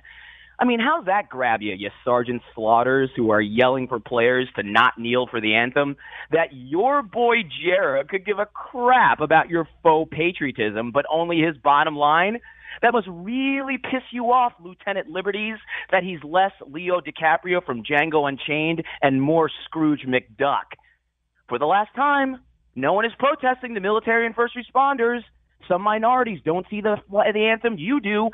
[0.59, 4.61] I mean, how's that grab you, you Sergeant Slaughters who are yelling for players to
[4.61, 5.95] not kneel for the anthem?
[6.31, 11.57] That your boy Jarrett could give a crap about your faux patriotism, but only his
[11.57, 12.41] bottom line?
[12.81, 15.57] That must really piss you off, Lieutenant Liberties,
[15.91, 20.77] that he's less Leo DiCaprio from Django Unchained and more Scrooge McDuck.
[21.47, 22.41] For the last time,
[22.75, 25.21] no one is protesting the military and first responders.
[25.67, 27.77] Some minorities don't see the, the anthem.
[27.77, 28.29] You do.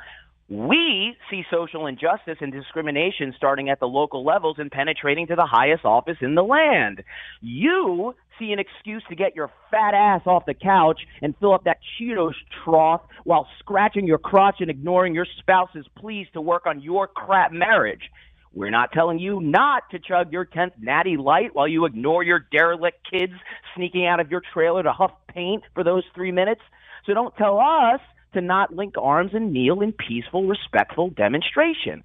[0.49, 5.45] We see social injustice and discrimination starting at the local levels and penetrating to the
[5.45, 7.03] highest office in the land.
[7.41, 11.65] You see an excuse to get your fat ass off the couch and fill up
[11.65, 16.79] that Cheetos trough while scratching your crotch and ignoring your spouse's pleas to work on
[16.79, 18.09] your crap marriage.
[18.53, 22.39] We're not telling you not to chug your 10th natty light while you ignore your
[22.51, 23.33] derelict kids
[23.75, 26.61] sneaking out of your trailer to huff paint for those three minutes.
[27.05, 27.99] So don't tell us
[28.37, 32.03] to not link arms and kneel in peaceful, respectful demonstration.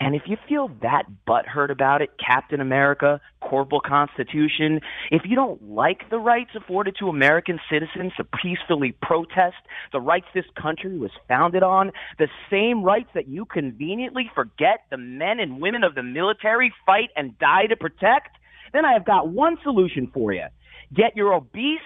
[0.00, 4.80] And if you feel that butthurt about it, Captain America, Corporal Constitution,
[5.12, 9.54] if you don't like the rights afforded to American citizens to peacefully protest,
[9.92, 14.96] the rights this country was founded on, the same rights that you conveniently forget the
[14.96, 18.36] men and women of the military fight and die to protect,
[18.72, 20.46] then I have got one solution for you.
[20.92, 21.78] Get your obese,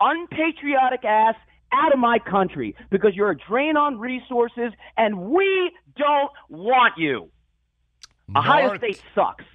[0.00, 1.34] unpatriotic ass
[1.72, 7.30] out of my country because you're a drain on resources and we don't want you.
[8.28, 8.46] North.
[8.46, 9.44] Ohio State sucks.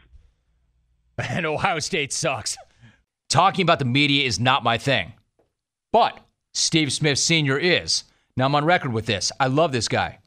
[1.30, 2.58] And Ohio State sucks.
[3.30, 5.13] Talking about the media is not my thing.
[5.91, 6.19] But
[6.54, 7.60] Steve Smith Sr.
[7.60, 8.06] is.
[8.36, 9.32] Now I'm on record with this.
[9.39, 10.19] I love this guy.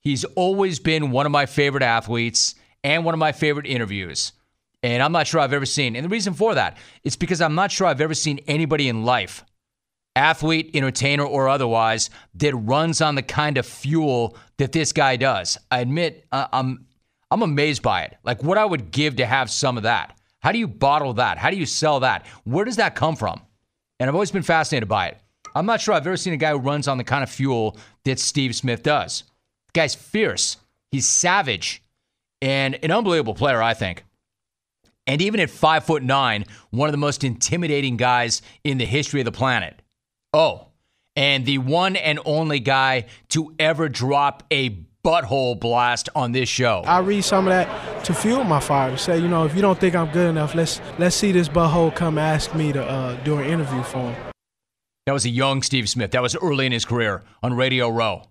[0.00, 4.32] He's always been one of my favorite athletes and one of my favorite interviews.
[4.82, 5.94] And I'm not sure I've ever seen.
[5.94, 9.04] And the reason for that is because I'm not sure I've ever seen anybody in
[9.04, 9.44] life
[10.16, 15.58] athlete, entertainer, or otherwise, that runs on the kind of fuel that this guy does.
[15.70, 16.86] I admit, uh, I'm
[17.30, 18.16] I'm amazed by it.
[18.24, 20.18] Like what I would give to have some of that.
[20.40, 21.38] How do you bottle that?
[21.38, 22.26] How do you sell that?
[22.44, 23.40] Where does that come from?
[24.00, 25.18] And I've always been fascinated by it.
[25.54, 27.76] I'm not sure I've ever seen a guy who runs on the kind of fuel
[28.04, 29.24] that Steve Smith does.
[29.68, 30.56] The guy's fierce.
[30.90, 31.82] He's savage
[32.40, 34.04] and an unbelievable player, I think.
[35.06, 39.20] And even at five foot nine, one of the most intimidating guys in the history
[39.20, 39.82] of the planet.
[40.32, 40.68] Oh,
[41.16, 44.70] and the one and only guy to ever drop a
[45.04, 46.82] butthole blast on this show.
[46.86, 48.92] I read some of that to fuel my fire.
[48.92, 51.48] To say, you know, if you don't think I'm good enough, let's let's see this
[51.48, 54.32] butthole come ask me to uh, do an interview for him.
[55.06, 56.12] That was a young Steve Smith.
[56.12, 58.22] That was early in his career on Radio Row.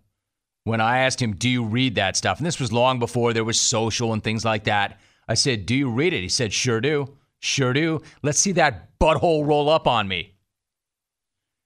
[0.64, 3.44] When I asked him, "Do you read that stuff?" and this was long before there
[3.44, 5.00] was social and things like that.
[5.28, 8.98] I said, "Do you read it?" He said, "Sure do, sure do." Let's see that
[9.00, 10.36] butthole roll up on me.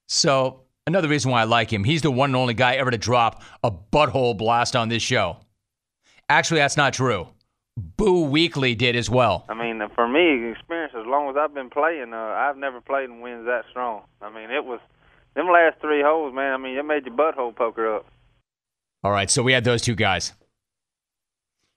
[0.08, 2.98] So Another reason why I like him, he's the one and only guy ever to
[2.98, 5.38] drop a butthole blast on this show.
[6.28, 7.28] Actually, that's not true.
[7.76, 9.46] Boo Weekley did as well.
[9.48, 13.08] I mean, for me, experience as long as I've been playing, uh, I've never played
[13.08, 14.02] in winds that strong.
[14.20, 14.78] I mean, it was
[15.34, 16.52] them last three holes, man.
[16.52, 18.06] I mean, it made your butthole poker up.
[19.02, 20.32] All right, so we had those two guys.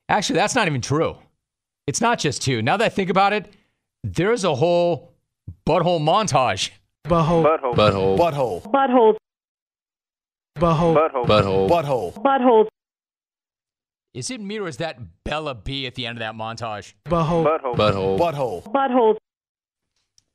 [0.10, 1.18] Actually, that's not even true.
[1.88, 2.62] It's not just two.
[2.62, 3.54] Now that I think about it,
[4.04, 5.13] there's a whole
[5.66, 6.72] butthole montage.
[7.08, 7.43] Butthole.
[7.43, 7.76] Butthole.
[7.76, 8.17] Butthole.
[8.17, 8.63] Butthole.
[8.72, 9.17] Butthole.
[10.60, 10.96] Butthole.
[11.26, 11.28] Butthole.
[11.28, 11.70] Butthole.
[11.70, 12.24] Butthole.
[12.24, 12.67] Butthole.
[14.13, 16.93] Is it me or is that Bella B at the end of that montage?
[17.06, 17.46] Butthole.
[17.46, 17.76] Butthole.
[17.76, 18.20] Butthole.
[18.20, 18.74] Butthole.
[18.74, 19.17] Butthole.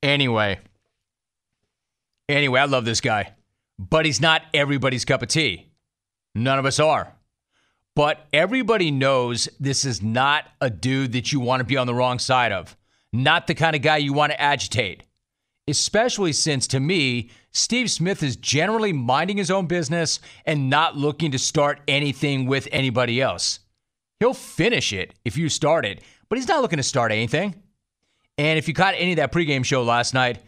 [0.03, 0.61] Anyway.
[2.29, 3.35] Anyway, I love this guy.
[3.79, 5.73] But he's not everybody's cup of tea.
[6.35, 7.15] None of us are.
[7.95, 11.95] But everybody knows this is not a dude that you want to be on the
[11.95, 12.77] wrong side of.
[13.13, 15.03] Not the kind of guy you want to agitate.
[15.68, 21.31] Especially since, to me, Steve Smith is generally minding his own business and not looking
[21.31, 23.61] to start anything with anybody else.
[24.18, 27.55] He'll finish it if you start it, but he's not looking to start anything.
[28.38, 30.38] And if you caught any of that pregame show last night,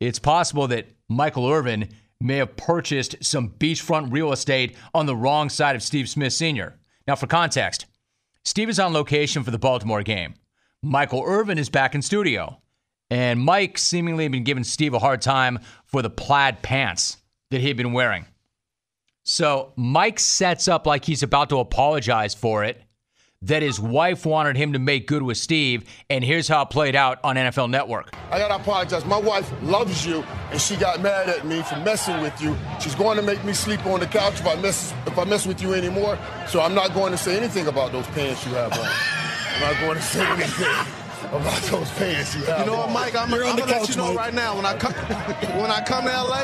[0.00, 1.88] it's possible that Michael Irvin
[2.20, 6.78] may have purchased some beachfront real estate on the wrong side of Steve Smith Sr.
[7.06, 7.86] Now, for context,
[8.44, 10.34] Steve is on location for the Baltimore game.
[10.82, 12.61] Michael Irvin is back in studio.
[13.12, 17.18] And Mike seemingly had been giving Steve a hard time for the plaid pants
[17.50, 18.24] that he had been wearing.
[19.22, 22.80] So Mike sets up like he's about to apologize for it,
[23.42, 26.96] that his wife wanted him to make good with Steve, and here's how it played
[26.96, 28.16] out on NFL Network.
[28.30, 29.04] I gotta apologize.
[29.04, 32.56] My wife loves you, and she got mad at me for messing with you.
[32.80, 35.46] She's going to make me sleep on the couch if I mess if I mess
[35.46, 36.18] with you anymore.
[36.48, 38.88] So I'm not going to say anything about those pants you have on.
[39.54, 41.01] I'm not going to say anything
[41.32, 42.42] about those pants you.
[42.42, 42.90] You know what.
[42.92, 43.14] Mike?
[43.16, 44.16] I'm, You're I'm gonna the let you know Mike.
[44.16, 44.54] right now.
[44.56, 44.92] When I come,
[45.60, 46.42] when I come to LA,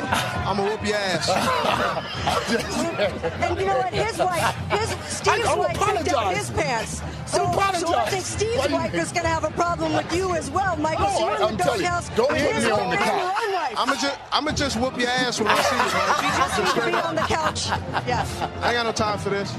[0.48, 1.28] I'm gonna whoop your ass.
[2.48, 3.92] And you know what?
[3.92, 6.36] His wife, his Steve's I- I wife picked out apologize.
[6.38, 7.02] his pants.
[7.26, 7.80] So, I apologize.
[7.80, 9.92] so I think Steve's Why do you wife think- is going to have a problem
[9.92, 11.04] with you as well, Michael.
[11.04, 12.70] No, so you're I- in the I'm telling you, doghouse don't with put his me
[12.70, 13.06] on the couch.
[13.06, 13.74] your own wife.
[13.78, 15.82] I'm gonna just, I'm gonna just whoop your ass when I see you,
[16.30, 17.68] She just needs to be on the couch.
[18.08, 18.40] Yes.
[18.40, 19.52] I ain't got no time for this.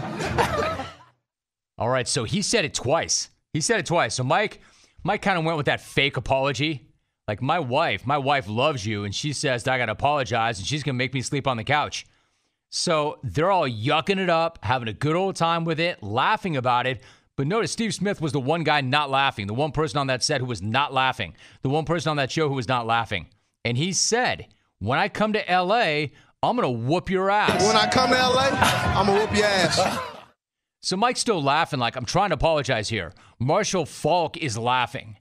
[1.77, 3.29] All right, so he said it twice.
[3.53, 4.15] He said it twice.
[4.15, 4.59] So Mike,
[5.03, 6.87] Mike kind of went with that fake apology.
[7.27, 10.83] Like my wife, my wife loves you, and she says I gotta apologize, and she's
[10.83, 12.07] gonna make me sleep on the couch.
[12.71, 16.85] So they're all yucking it up, having a good old time with it, laughing about
[16.87, 17.01] it.
[17.35, 20.23] But notice Steve Smith was the one guy not laughing, the one person on that
[20.23, 23.27] set who was not laughing, the one person on that show who was not laughing.
[23.63, 24.47] And he said,
[24.79, 26.07] When I come to LA,
[26.43, 27.65] I'm gonna whoop your ass.
[27.65, 30.15] When I come to LA, I'm gonna whoop your ass.
[30.81, 33.13] So Mike's still laughing like I'm trying to apologize here.
[33.39, 35.17] Marshall Faulk is laughing.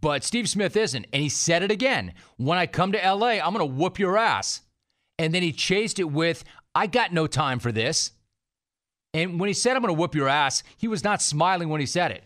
[0.00, 1.06] But Steve Smith isn't.
[1.12, 2.14] And he said it again.
[2.36, 4.62] When I come to LA, I'm going to whoop your ass.
[5.18, 8.12] And then he chased it with, I got no time for this.
[9.14, 11.80] And when he said, I'm going to whoop your ass, he was not smiling when
[11.80, 12.24] he said it.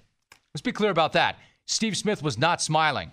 [0.54, 1.38] Let's be clear about that.
[1.66, 3.12] Steve Smith was not smiling.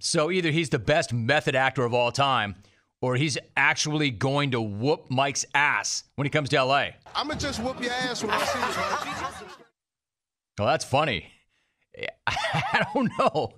[0.00, 2.56] So either he's the best method actor of all time,
[3.06, 6.88] or he's actually going to whoop Mike's ass when he comes to LA.
[7.14, 9.48] I'm gonna just whoop your ass when I see you.
[10.58, 11.30] Well, that's funny.
[12.26, 13.52] I don't know.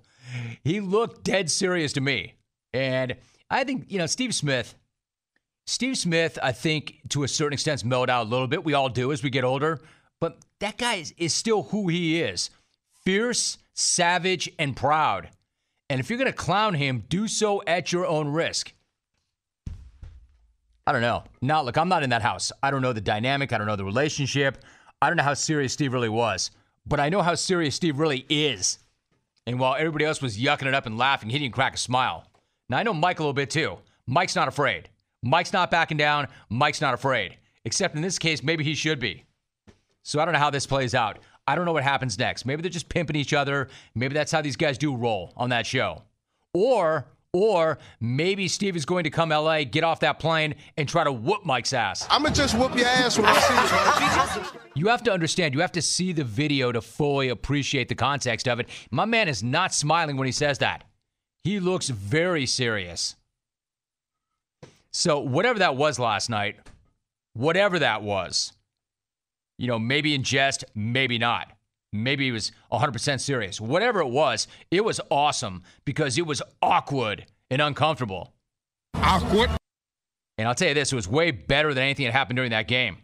[0.63, 2.35] He looked dead serious to me.
[2.75, 3.17] And
[3.49, 4.75] I think, you know, Steve Smith,
[5.67, 8.65] Steve Smith, I think to a certain extent, mellowed out a little bit.
[8.65, 9.81] We all do as we get older.
[10.21, 12.51] But that guy is, is still who he is
[13.03, 15.31] fierce, savage, and proud.
[15.89, 18.75] And if you're going to clown him, do so at your own risk.
[20.89, 21.23] I don't know.
[21.43, 22.51] Now, look, I'm not in that house.
[22.63, 23.53] I don't know the dynamic.
[23.53, 24.65] I don't know the relationship.
[25.03, 26.51] I don't know how serious Steve really was,
[26.87, 28.79] but I know how serious Steve really is.
[29.47, 32.25] And while everybody else was yucking it up and laughing, he didn't crack a smile.
[32.71, 33.77] Now, I know Mike a little bit too.
[34.07, 34.89] Mike's not afraid.
[35.23, 36.27] Mike's not backing down.
[36.49, 37.37] Mike's not afraid.
[37.67, 39.25] Except in this case, maybe he should be.
[40.05, 41.19] So I don't know how this plays out.
[41.47, 42.47] I don't know what happens next.
[42.47, 43.69] Maybe they're just pimping each other.
[43.95, 46.05] Maybe that's how these guys do roll on that show.
[46.55, 51.05] Or or maybe Steve is going to come LA, get off that plane, and try
[51.05, 52.07] to whoop Mike's ass.
[52.11, 54.47] I'm gonna just whoop your ass when I see you.
[54.75, 58.49] You have to understand, you have to see the video to fully appreciate the context
[58.49, 58.69] of it.
[58.91, 60.85] My man is not smiling when he says that.
[61.45, 63.17] He looks very serious.
[64.91, 66.57] So, whatever that was last night,
[67.35, 68.53] whatever that was,
[69.59, 71.53] you know, maybe in jest, maybe not.
[71.93, 73.61] Maybe he was 100% serious.
[73.61, 78.35] Whatever it was, it was awesome because it was awkward and uncomfortable.
[78.95, 79.51] Awkward.
[80.37, 82.69] And I'll tell you this, it was way better than anything that happened during that
[82.69, 82.99] game.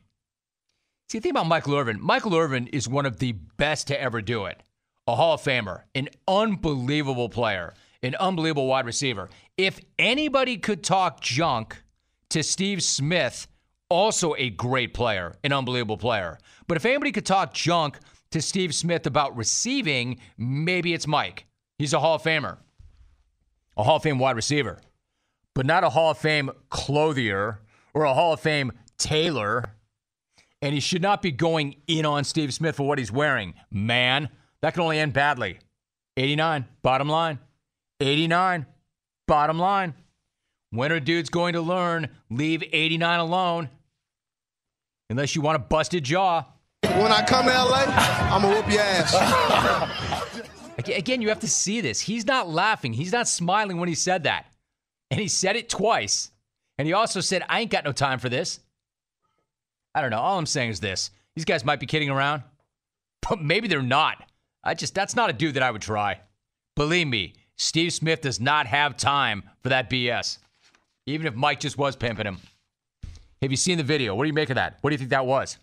[1.09, 4.20] See, the thing about Michael Irvin, Michael Irvin is one of the best to ever
[4.22, 4.62] do it.
[5.07, 9.28] A Hall of Famer, an unbelievable player, an unbelievable wide receiver.
[9.59, 11.82] If anybody could talk junk
[12.30, 13.47] to Steve Smith,
[13.91, 16.39] also a great player, an unbelievable player.
[16.66, 17.99] But if anybody could talk junk
[18.35, 21.47] to Steve Smith about receiving, maybe it's Mike.
[21.78, 22.59] He's a Hall of Famer,
[23.76, 24.80] a Hall of Fame wide receiver,
[25.55, 27.61] but not a Hall of Fame clothier
[27.95, 29.76] or a Hall of Fame tailor.
[30.61, 33.55] And he should not be going in on Steve Smith for what he's wearing.
[33.70, 34.28] Man,
[34.62, 35.61] that can only end badly.
[36.16, 37.39] 89, bottom line.
[38.01, 38.66] 89,
[39.28, 39.95] bottom line.
[40.70, 42.09] When are dudes going to learn?
[42.30, 43.70] Leave 89 alone.
[45.09, 46.47] Unless you want a busted jaw.
[46.93, 49.14] When I come to LA, I'm gonna whoop your ass.
[50.89, 52.01] Again, you have to see this.
[52.01, 52.93] He's not laughing.
[52.93, 54.47] He's not smiling when he said that.
[55.11, 56.30] And he said it twice.
[56.78, 58.61] And he also said, I ain't got no time for this.
[59.95, 60.18] I don't know.
[60.18, 62.43] All I'm saying is this these guys might be kidding around,
[63.28, 64.22] but maybe they're not.
[64.62, 66.20] I just, that's not a dude that I would try.
[66.76, 70.39] Believe me, Steve Smith does not have time for that BS,
[71.07, 72.39] even if Mike just was pimping him.
[73.43, 74.14] Have you seen the video?
[74.14, 74.78] What do you make of that?
[74.80, 75.59] What do you think that was?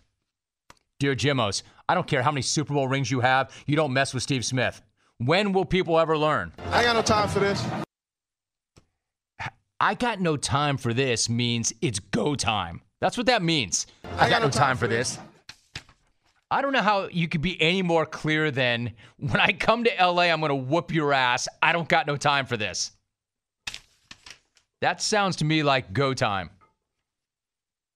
[1.01, 4.13] Dear Jimmos, I don't care how many Super Bowl rings you have, you don't mess
[4.13, 4.83] with Steve Smith.
[5.17, 6.53] When will people ever learn?
[6.69, 7.65] I got no time for this.
[9.79, 12.83] I got no time for this means it's go time.
[12.99, 13.87] That's what that means.
[14.19, 15.17] I, got, no time, for this.
[16.51, 19.91] I don't know how you could be any more clear than when I come to
[19.99, 21.47] LA, I'm going to whoop your ass.
[21.63, 22.91] I don't got no time for this.
[24.81, 26.51] That sounds to me like go time.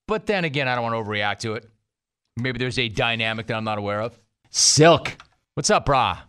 [0.07, 1.69] But then again, I don't want to overreact to it.
[2.37, 4.19] Maybe there's a dynamic that I'm not aware of.
[4.49, 5.15] Silk,
[5.53, 6.19] what's up, brah?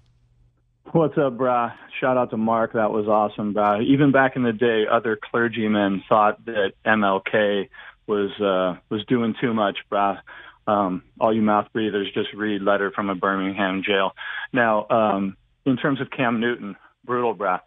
[0.92, 1.74] What's up, brah?
[2.00, 2.74] Shout out to Mark.
[2.74, 3.84] That was awesome, brah.
[3.84, 7.68] Even back in the day, other clergymen thought that MLK
[8.06, 10.20] was uh, was doing too much, brah.
[10.68, 14.12] Um, all you mouth breathers, just read letter from a Birmingham jail.
[14.52, 17.60] Now, um, in terms of Cam Newton, brutal, brah.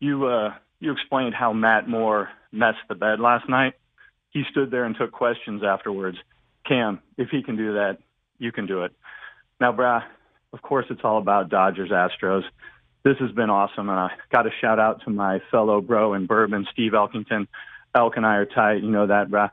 [0.00, 3.72] You uh, you explained how Matt Moore messed the bed last night.
[4.30, 6.18] He stood there and took questions afterwards.
[6.66, 7.98] Cam, if he can do that,
[8.38, 8.92] you can do it.
[9.60, 10.02] Now, brah,
[10.52, 12.42] of course, it's all about Dodgers Astros.
[13.04, 16.26] This has been awesome, and I got to shout out to my fellow bro in
[16.26, 17.46] Bourbon, Steve Elkington.
[17.94, 19.50] Elk and I are tight, you know that, brah.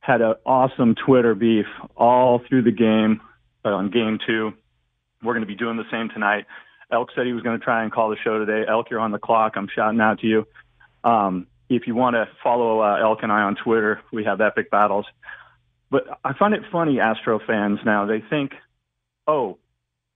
[0.00, 3.20] Had an awesome Twitter beef all through the game
[3.64, 4.52] uh, on game two.
[5.22, 6.46] We're going to be doing the same tonight.
[6.90, 8.66] Elk said he was going to try and call the show today.
[8.68, 9.52] Elk, you're on the clock.
[9.56, 10.46] I'm shouting out to you.
[11.04, 14.70] Um, if you want to follow uh, Elk and I on Twitter, we have epic
[14.70, 15.06] battles.
[15.90, 18.52] But I find it funny, Astro fans now, they think,
[19.26, 19.58] oh,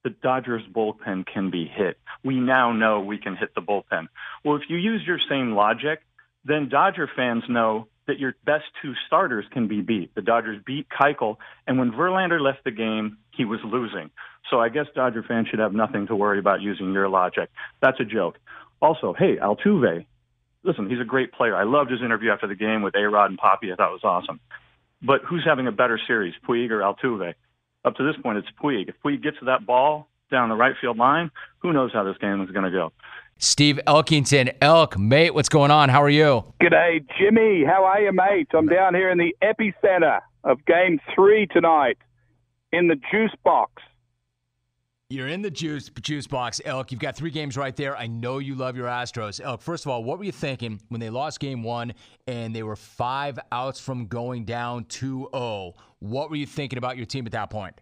[0.04, 1.98] the Dodgers bullpen can be hit.
[2.22, 4.08] We now know we can hit the bullpen.
[4.44, 6.00] Well, if you use your same logic,
[6.44, 10.14] then Dodger fans know that your best two starters can be beat.
[10.14, 14.10] The Dodgers beat Keuchel, and when Verlander left the game, he was losing.
[14.50, 17.48] So I guess Dodger fans should have nothing to worry about using your logic.
[17.80, 18.38] That's a joke.
[18.82, 20.04] Also, hey, Altuve,
[20.62, 21.56] listen, he's a great player.
[21.56, 23.72] I loved his interview after the game with A-Rod and Papi.
[23.72, 24.38] I thought it was awesome.
[25.07, 27.34] But who's having a better series, Puig or Altuve?
[27.84, 28.88] Up to this point, it's Puig.
[28.88, 32.16] If Puig gets to that ball down the right field line, who knows how this
[32.18, 32.92] game is going to go.
[33.38, 35.90] Steve Elkington, Elk, mate, what's going on?
[35.90, 36.44] How are you?
[36.62, 37.64] G'day, Jimmy.
[37.64, 38.48] How are you, mate?
[38.55, 41.98] I'm down here in the epicenter of game three tonight
[42.72, 43.82] in the juice box.
[45.14, 46.90] You're in the juice juice box, Elk.
[46.90, 47.96] You've got three games right there.
[47.96, 49.40] I know you love your Astros.
[49.40, 51.94] Elk, first of all, what were you thinking when they lost game one
[52.26, 55.74] and they were five outs from going down 2 0?
[56.00, 57.80] What were you thinking about your team at that point?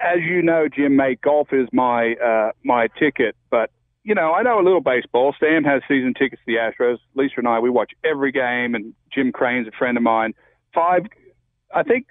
[0.00, 3.70] As you know, Jim, mate, golf is my uh, my ticket, but
[4.04, 5.34] you know, I know a little baseball.
[5.40, 6.98] Sam has season tickets to the Astros.
[7.14, 10.34] Lisa and I, we watch every game, and Jim Crane's a friend of mine.
[10.74, 11.06] Five,
[11.74, 12.08] I think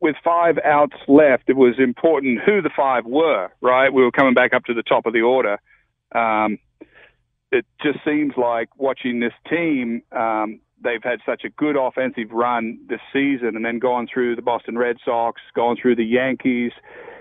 [0.00, 3.92] with five outs left, it was important who the five were, right?
[3.92, 5.58] We were coming back up to the top of the order.
[6.14, 6.58] Um,
[7.50, 12.78] it just seems like watching this team, um, they've had such a good offensive run
[12.88, 16.72] this season and then gone through the Boston Red Sox, gone through the Yankees.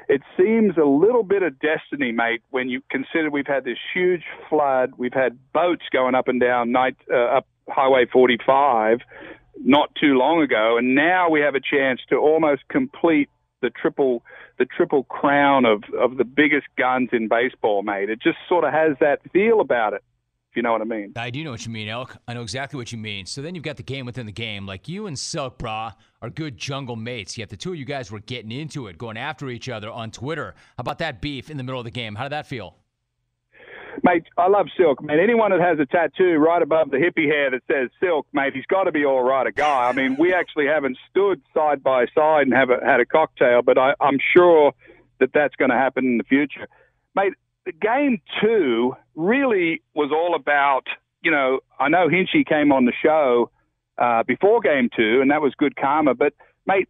[0.08, 4.24] It seems a little bit of destiny, mate, when you consider we've had this huge
[4.50, 4.94] flood.
[4.98, 9.00] We've had boats going up and down night, uh, up Highway 45
[9.64, 13.30] not too long ago, and now we have a chance to almost complete
[13.62, 14.24] the triple
[14.58, 18.10] the triple crown of of the biggest guns in baseball, mate.
[18.10, 20.04] It just sort of has that feel about it.
[20.52, 21.12] If you know what I mean.
[21.18, 22.16] I do know what you mean, Elk.
[22.30, 23.26] I know exactly what you mean.
[23.26, 24.66] So then you've got the game within the game.
[24.66, 27.38] Like you and Silk, brah, are good jungle mates.
[27.38, 30.12] Yet the two of you guys were getting into it, going after each other on
[30.12, 30.56] Twitter.
[30.78, 32.16] How about that beef in the middle of the game?
[32.16, 32.78] How did that feel?
[34.06, 35.20] Mate, I love Silk, man.
[35.20, 38.68] Anyone that has a tattoo right above the hippie hair that says Silk, mate, he's
[38.68, 39.90] got to be all right, a guy.
[39.90, 43.64] I mean, we actually haven't stood side by side and have a, had a cocktail,
[43.64, 44.74] but I, I'm sure
[45.20, 46.68] that that's going to happen in the future.
[47.16, 47.34] Mate,
[47.66, 50.84] the game two really was all about,
[51.24, 53.50] you know, I know Hinchy came on the show
[53.98, 56.34] uh, before game two, and that was good karma, but,
[56.68, 56.90] mate,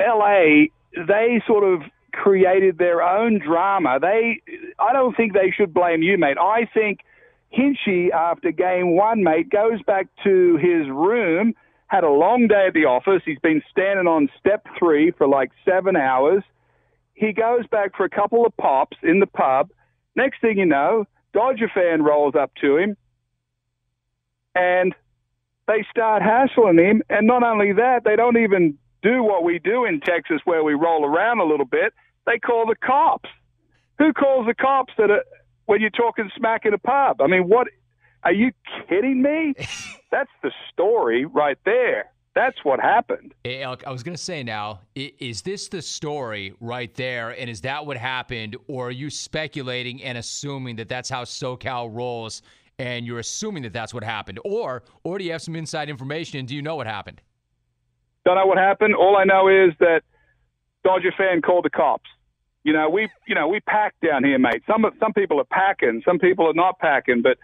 [0.00, 1.82] LA, they sort of
[2.14, 3.98] created their own drama.
[4.00, 4.40] They,
[4.78, 6.38] I don't think they should blame you, mate.
[6.38, 7.00] I think
[7.52, 11.54] Hinchy, after game one, mate, goes back to his room,
[11.86, 13.22] had a long day at the office.
[13.24, 16.42] He's been standing on step three for like seven hours.
[17.14, 19.70] He goes back for a couple of pops in the pub.
[20.16, 22.96] Next thing you know, Dodger fan rolls up to him
[24.54, 24.94] and
[25.66, 27.02] they start hassling him.
[27.08, 30.74] And not only that, they don't even do what we do in Texas where we
[30.74, 31.92] roll around a little bit.
[32.26, 33.28] They call the cops.
[33.98, 35.24] Who calls the cops that are,
[35.66, 37.20] when you're talking smack in a pub?
[37.20, 37.68] I mean, what?
[38.24, 38.52] Are you
[38.88, 39.54] kidding me?
[40.10, 42.10] That's the story right there.
[42.34, 43.32] That's what happened.
[43.44, 46.92] Eh, eh, hey, Elk, I was going to say now, is this the story right
[46.94, 47.30] there?
[47.30, 48.56] And is that what happened?
[48.66, 52.42] Or are you speculating and assuming that that's how SoCal rolls
[52.80, 54.40] and you're assuming that that's what happened?
[54.44, 57.20] Or, or do you have some inside information and do you know what happened?
[58.24, 58.96] Don't know what happened.
[58.96, 60.02] All I know is that
[60.84, 62.08] Dodger fan called the cops.
[62.62, 64.62] You know, we you know we pack down here, mate.
[64.66, 67.38] Some some people are packing, some people are not packing, but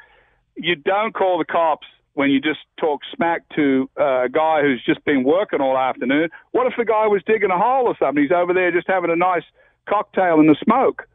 [0.57, 4.82] you don't call the cops when you just talk smack to uh, a guy who's
[4.84, 6.28] just been working all afternoon.
[6.53, 8.22] What if the guy was digging a hole or something?
[8.22, 9.45] He's over there just having a nice
[9.88, 11.07] cocktail in the smoke.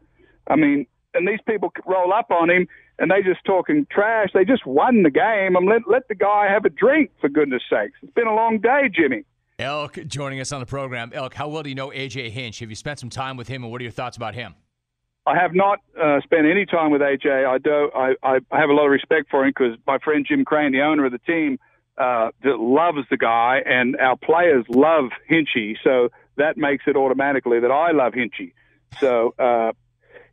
[0.47, 2.67] I mean, and these people roll up on him
[2.99, 4.29] and they just talking trash.
[4.33, 5.53] They just won the game.
[5.53, 7.97] Mean, let let the guy have a drink for goodness sakes.
[8.01, 9.25] It's been a long day, Jimmy.
[9.57, 11.11] Elk joining us on the program.
[11.13, 12.59] Elk, how well do you know AJ Hinch?
[12.59, 14.53] Have you spent some time with him and what are your thoughts about him?
[15.25, 17.47] I have not uh, spent any time with AJ.
[17.47, 17.89] I do.
[17.95, 20.81] I, I have a lot of respect for him because my friend Jim Crane, the
[20.81, 21.57] owner of the team,
[21.97, 25.77] uh, loves the guy, and our players love Hinchy.
[25.83, 28.53] So that makes it automatically that I love Hinchy.
[28.99, 29.71] So uh,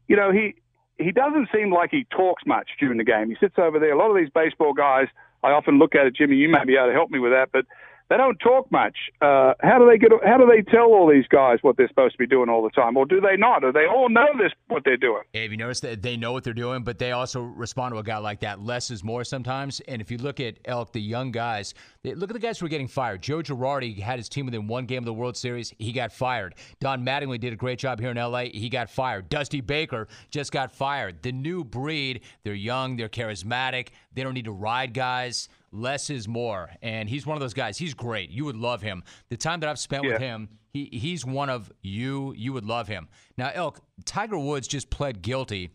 [0.08, 0.56] you know he
[0.98, 3.30] he doesn't seem like he talks much during the game.
[3.30, 3.92] He sits over there.
[3.92, 5.06] A lot of these baseball guys,
[5.42, 6.16] I often look at it.
[6.16, 7.64] Jimmy, you may be able to help me with that, but
[8.12, 8.94] they don't talk much.
[9.22, 10.12] Uh, how do they get?
[10.22, 12.70] How do they tell all these guys what they're supposed to be doing all the
[12.70, 13.62] time, or do they not?
[13.62, 15.22] Do they all know this what they're doing?
[15.32, 17.98] Hey, have you noticed that they know what they're doing, but they also respond to
[17.98, 18.60] a guy like that.
[18.60, 19.80] Less is more sometimes.
[19.88, 22.66] And if you look at Elk, the young guys, they, look at the guys who
[22.66, 23.22] are getting fired.
[23.22, 25.72] Joe Girardi had his team within one game of the World Series.
[25.78, 26.54] He got fired.
[26.80, 28.50] Don Mattingly did a great job here in L.A.
[28.50, 29.30] He got fired.
[29.30, 31.22] Dusty Baker just got fired.
[31.22, 35.48] The new breed, they're young, they're charismatic, they don't need to ride guys.
[35.70, 36.70] Less is more.
[36.82, 37.78] And he's one of those guys.
[37.78, 38.30] He's great.
[38.30, 39.02] You would love him.
[39.30, 42.34] The time that I've spent with him, he, he's one of you.
[42.36, 43.08] You would love him.
[43.36, 45.70] Now, Elk, Tiger Woods just pled guilty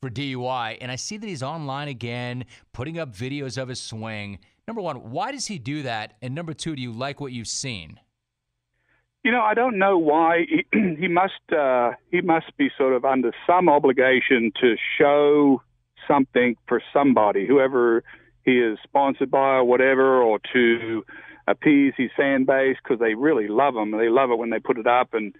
[0.00, 4.38] for DUI, and I see that he's online again, putting up videos of his swing.
[4.66, 6.14] Number one, why does he do that?
[6.22, 8.00] And number two, do you like what you've seen?
[9.22, 10.64] You know, I don't know why he,
[10.98, 11.52] he must.
[11.54, 15.62] Uh, he must be sort of under some obligation to show
[16.10, 18.02] something for somebody, whoever
[18.44, 21.04] he is sponsored by or whatever, or to
[21.46, 23.90] appease his fan base because they really love him.
[23.92, 25.14] They love it when they put it up.
[25.14, 25.34] And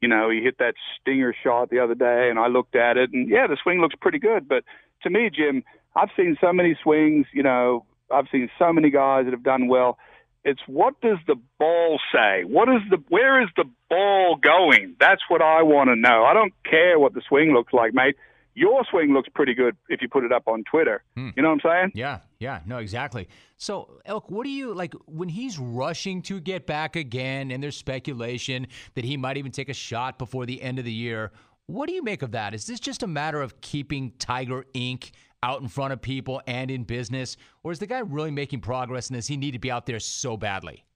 [0.00, 3.12] you know, he hit that stinger shot the other day, and I looked at it,
[3.12, 4.48] and yeah, the swing looks pretty good.
[4.48, 4.64] But
[5.02, 5.62] to me, Jim,
[5.94, 7.26] I've seen so many swings.
[7.32, 9.98] You know, I've seen so many guys that have done well.
[10.44, 12.44] It's what does the ball say?
[12.44, 14.94] What is the where is the ball going?
[15.00, 16.24] That's what I want to know.
[16.24, 18.16] I don't care what the swing looks like, mate.
[18.58, 21.04] Your swing looks pretty good if you put it up on Twitter.
[21.14, 21.92] You know what I'm saying?
[21.94, 23.28] Yeah, yeah, no, exactly.
[23.58, 27.76] So, Elk, what do you like when he's rushing to get back again, and there's
[27.76, 31.32] speculation that he might even take a shot before the end of the year?
[31.66, 32.54] What do you make of that?
[32.54, 35.10] Is this just a matter of keeping Tiger Inc.
[35.42, 39.08] out in front of people and in business, or is the guy really making progress,
[39.08, 40.86] and does he need to be out there so badly?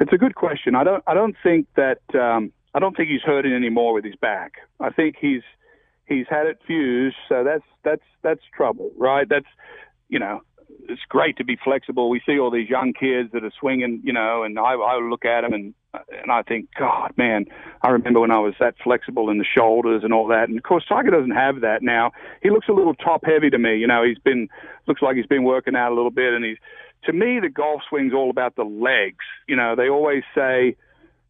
[0.00, 0.74] It's a good question.
[0.74, 1.04] I don't.
[1.06, 2.00] I don't think that.
[2.18, 4.54] Um, I don't think he's hurting anymore with his back.
[4.80, 5.42] I think he's
[6.06, 7.16] he's had it fused.
[7.28, 9.28] So that's that's that's trouble, right?
[9.28, 9.46] That's
[10.08, 10.40] you know.
[10.86, 12.10] It's great to be flexible.
[12.10, 15.24] We see all these young kids that are swinging, you know, and I, I look
[15.24, 15.72] at them and
[16.22, 17.46] and I think, God, man,
[17.82, 20.48] I remember when I was that flexible in the shoulders and all that.
[20.48, 22.12] And of course, Tiger doesn't have that now.
[22.42, 23.76] He looks a little top heavy to me.
[23.76, 24.48] You know, he's been
[24.86, 26.58] looks like he's been working out a little bit, and he's
[27.04, 29.24] to me the golf swing's all about the legs.
[29.46, 30.76] You know, they always say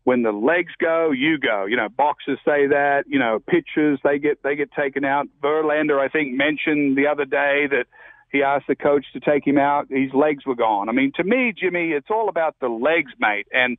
[0.04, 1.64] when the legs go, you go.
[1.64, 3.04] You know, boxers say that.
[3.06, 5.26] You know, pitchers they get they get taken out.
[5.42, 7.86] Verlander, I think, mentioned the other day that
[8.30, 9.86] he asked the coach to take him out.
[9.90, 10.88] His legs were gone.
[10.88, 13.46] I mean, to me, Jimmy, it's all about the legs, mate.
[13.52, 13.78] And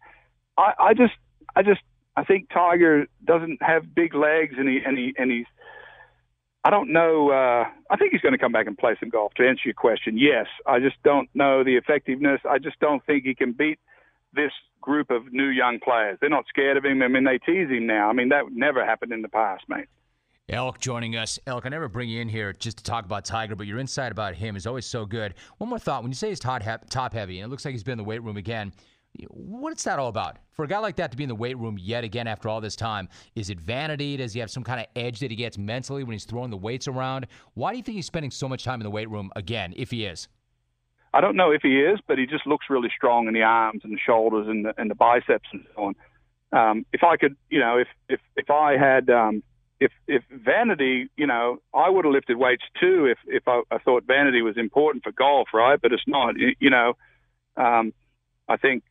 [0.57, 1.13] I, I just,
[1.55, 1.81] I just,
[2.17, 5.45] I think Tiger doesn't have big legs, and he and he and he's.
[6.63, 7.29] I don't know.
[7.29, 9.35] Uh, I think he's going to come back and play some golf.
[9.35, 10.47] To answer your question, yes.
[10.65, 12.41] I just don't know the effectiveness.
[12.49, 13.77] I just don't think he can beat
[14.35, 16.17] this group of new young players.
[16.21, 17.01] They're not scared of him.
[17.01, 18.09] I mean, they tease him now.
[18.09, 19.87] I mean, that never happened in the past, mate.
[20.47, 21.39] Elk joining us.
[21.47, 24.11] Elk, I never bring you in here just to talk about Tiger, but your insight
[24.11, 25.33] about him is always so good.
[25.57, 26.03] One more thought.
[26.03, 28.21] When you say he's top heavy, and it looks like he's been in the weight
[28.21, 28.71] room again,
[29.29, 30.37] what's that all about?
[30.51, 32.61] For a guy like that to be in the weight room yet again after all
[32.61, 34.17] this time, is it vanity?
[34.17, 36.57] Does he have some kind of edge that he gets mentally when he's throwing the
[36.57, 37.25] weights around?
[37.55, 39.89] Why do you think he's spending so much time in the weight room again, if
[39.89, 40.27] he is?
[41.15, 43.81] I don't know if he is, but he just looks really strong in the arms
[43.85, 45.95] and the shoulders and the, and the biceps and so on.
[46.51, 49.41] Um, if I could, you know, if if if I had, um,
[49.79, 53.77] if if vanity, you know, I would have lifted weights too if if I, I
[53.77, 55.79] thought vanity was important for golf, right?
[55.81, 56.35] But it's not.
[56.37, 56.93] You, know,
[57.55, 57.93] um,
[58.49, 58.83] I think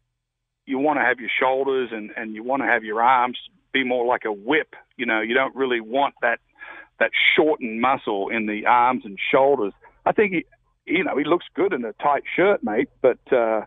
[0.65, 3.39] you want to have your shoulders and and you want to have your arms
[3.73, 4.75] be more like a whip.
[4.97, 6.39] You know, you don't really want that
[7.01, 9.75] that shortened muscle in the arms and shoulders.
[10.07, 10.45] I think he,
[10.87, 12.89] you know, he looks good in a tight shirt, mate.
[13.01, 13.63] But uh,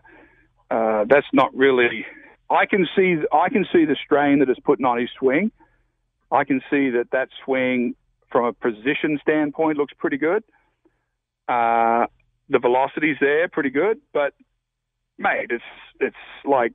[0.70, 2.06] uh, that's not really.
[2.50, 3.16] I can see.
[3.32, 5.50] I can see the strain that it's putting on his swing.
[6.30, 7.94] I can see that that swing,
[8.30, 10.44] from a position standpoint, looks pretty good.
[11.48, 12.06] Uh,
[12.50, 13.98] the velocity's there, pretty good.
[14.12, 14.34] But,
[15.18, 15.64] mate, it's
[16.00, 16.74] it's like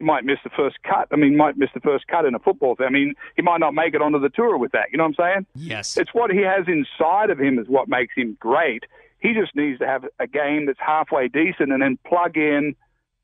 [0.00, 1.08] might miss the first cut.
[1.12, 2.76] I mean, might miss the first cut in a football.
[2.76, 2.86] Thing.
[2.86, 4.86] I mean, he might not make it onto the tour with that.
[4.92, 5.46] You know what I'm saying?
[5.54, 5.96] Yes.
[5.96, 8.84] It's what he has inside of him is what makes him great.
[9.20, 12.76] He just needs to have a game that's halfway decent and then plug in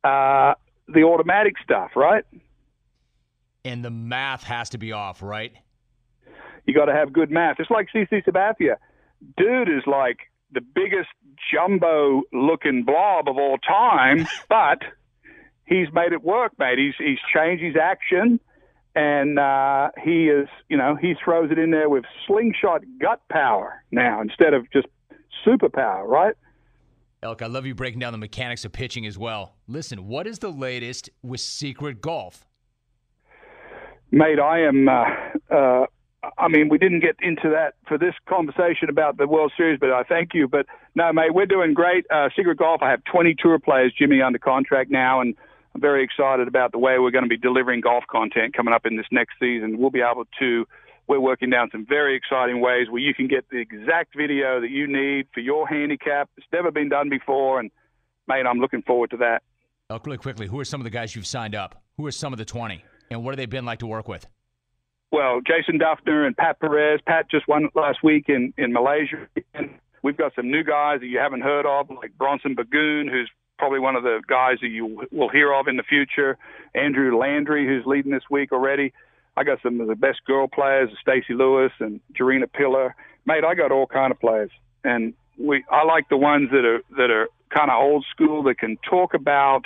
[0.03, 0.55] uh,
[0.89, 2.25] the automatic stuff, right?
[3.65, 5.53] And the math has to be off, right?
[6.67, 7.61] You got to have good math.
[7.61, 8.77] It's like CC Sabathia.
[9.37, 10.19] Dude is like
[10.53, 11.09] the biggest
[11.53, 14.83] jumbo looking blob of all time, but
[15.67, 16.79] he's made it work, mate.
[16.79, 18.41] He's he's changed his action,
[18.95, 23.83] and uh, he is, you know, he throws it in there with slingshot gut power
[23.91, 24.87] now instead of just
[25.47, 26.35] superpower, right?
[27.23, 29.55] Elk, I love you breaking down the mechanics of pitching as well.
[29.67, 32.47] Listen, what is the latest with Secret Golf?
[34.11, 34.89] Mate, I am.
[34.89, 35.05] Uh,
[35.51, 35.87] uh,
[36.39, 39.91] I mean, we didn't get into that for this conversation about the World Series, but
[39.91, 40.49] I thank you.
[40.49, 42.05] But no, mate, we're doing great.
[42.11, 45.35] Uh, Secret Golf, I have 20 tour players, Jimmy, under contract now, and
[45.75, 48.87] I'm very excited about the way we're going to be delivering golf content coming up
[48.87, 49.79] in this next season.
[49.79, 50.67] We'll be able to,
[51.09, 54.71] we're working down some very exciting ways where you can get the exact video that
[54.71, 56.31] you need for your handicap.
[56.37, 57.59] It's never been done before.
[57.59, 57.73] And,
[58.29, 59.43] mate, I'm looking forward to that.
[59.91, 61.83] Elk, really quickly, who are some of the guys you've signed up?
[61.97, 62.83] Who are some of the 20?
[63.11, 64.27] And what have they been like to work with?
[65.11, 67.01] Well, Jason Dufner and Pat Perez.
[67.07, 69.27] Pat just won last week in, in Malaysia.
[69.55, 69.71] And
[70.03, 73.79] we've got some new guys that you haven't heard of, like Bronson Burgoon, who's probably
[73.79, 76.37] one of the guys that you will hear of in the future.
[76.75, 78.93] Andrew Landry, who's leading this week already.
[79.37, 82.95] I got some of the best girl players, Stacy Lewis and Gerina Piller.
[83.27, 84.51] Mate, I got all kind of players,
[84.85, 88.59] and we I like the ones that are that are kind of old school that
[88.59, 89.63] can talk about.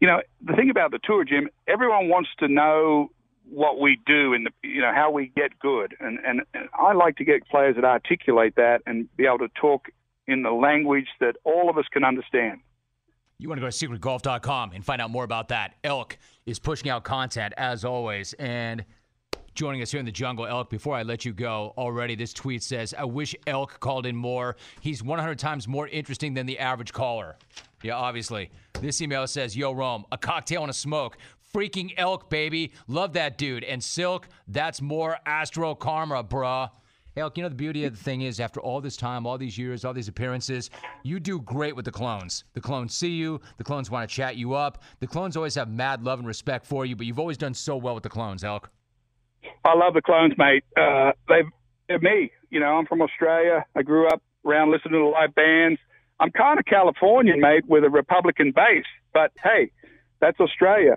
[0.00, 3.10] You know, the thing about the tour, Jim, everyone wants to know
[3.50, 7.16] what we do and you know how we get good, and, and and I like
[7.16, 9.88] to get players that articulate that and be able to talk
[10.26, 12.60] in the language that all of us can understand.
[13.42, 15.74] You want to go to secretgolf.com and find out more about that.
[15.82, 16.16] Elk
[16.46, 18.34] is pushing out content as always.
[18.34, 18.84] And
[19.56, 22.62] joining us here in the jungle, Elk, before I let you go, already this tweet
[22.62, 24.54] says, I wish Elk called in more.
[24.80, 27.34] He's 100 times more interesting than the average caller.
[27.82, 28.48] Yeah, obviously.
[28.80, 31.18] This email says, Yo, Rome, a cocktail and a smoke.
[31.52, 32.72] Freaking Elk, baby.
[32.86, 33.64] Love that dude.
[33.64, 36.70] And Silk, that's more Astro Karma, bruh.
[37.16, 39.58] Elk, you know, the beauty of the thing is, after all this time, all these
[39.58, 40.70] years, all these appearances,
[41.02, 42.44] you do great with the clones.
[42.54, 44.82] The clones see you, the clones want to chat you up.
[45.00, 47.76] The clones always have mad love and respect for you, but you've always done so
[47.76, 48.70] well with the clones, Elk.
[49.64, 50.64] I love the clones, mate.
[50.76, 51.44] Uh, they've,
[51.88, 52.30] they're me.
[52.50, 53.64] You know, I'm from Australia.
[53.76, 55.80] I grew up around listening to live bands.
[56.18, 59.70] I'm kind of Californian, mate, with a Republican base, but hey,
[60.20, 60.96] that's Australia.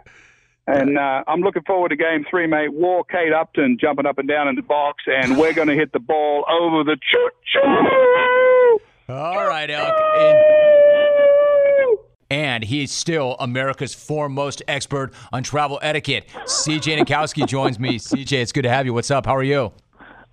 [0.67, 2.73] And uh, I'm looking forward to game three, mate.
[2.73, 5.91] War Kate Upton jumping up and down in the box, and we're going to hit
[5.93, 8.79] the ball over the choo choo.
[9.13, 9.93] All right, Elk.
[10.17, 11.99] And,
[12.31, 16.27] and he's still America's foremost expert on travel etiquette.
[16.45, 17.99] CJ Nitkowski joins me.
[17.99, 18.93] CJ, it's good to have you.
[18.93, 19.27] What's up?
[19.27, 19.71] How are you?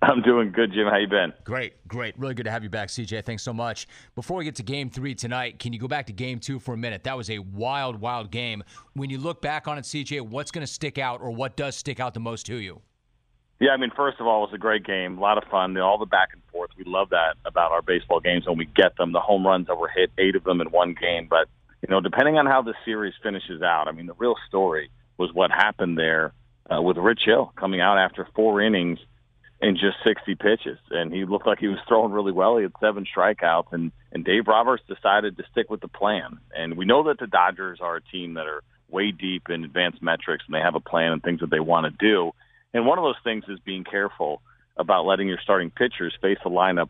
[0.03, 0.87] I'm doing good, Jim.
[0.87, 1.31] How you been?
[1.45, 2.17] Great, great.
[2.19, 3.23] Really good to have you back, CJ.
[3.23, 3.87] Thanks so much.
[4.15, 6.73] Before we get to game three tonight, can you go back to game two for
[6.73, 7.03] a minute?
[7.03, 8.63] That was a wild, wild game.
[8.93, 11.75] When you look back on it, CJ, what's going to stick out or what does
[11.75, 12.81] stick out the most to you?
[13.59, 15.77] Yeah, I mean, first of all, it was a great game, a lot of fun,
[15.77, 16.71] all the back and forth.
[16.77, 19.13] We love that about our baseball games when we get them.
[19.13, 21.27] The home runs that were hit, eight of them in one game.
[21.29, 21.47] But
[21.81, 25.31] you know, depending on how the series finishes out, I mean, the real story was
[25.33, 26.33] what happened there
[26.69, 28.99] uh, with Rich Hill coming out after four innings
[29.63, 32.57] in just 60 pitches, and he looked like he was throwing really well.
[32.57, 36.37] He had seven strikeouts, and and Dave Roberts decided to stick with the plan.
[36.55, 40.03] And we know that the Dodgers are a team that are way deep in advanced
[40.03, 42.31] metrics, and they have a plan and things that they want to do.
[42.73, 44.41] And one of those things is being careful
[44.75, 46.89] about letting your starting pitchers face the lineup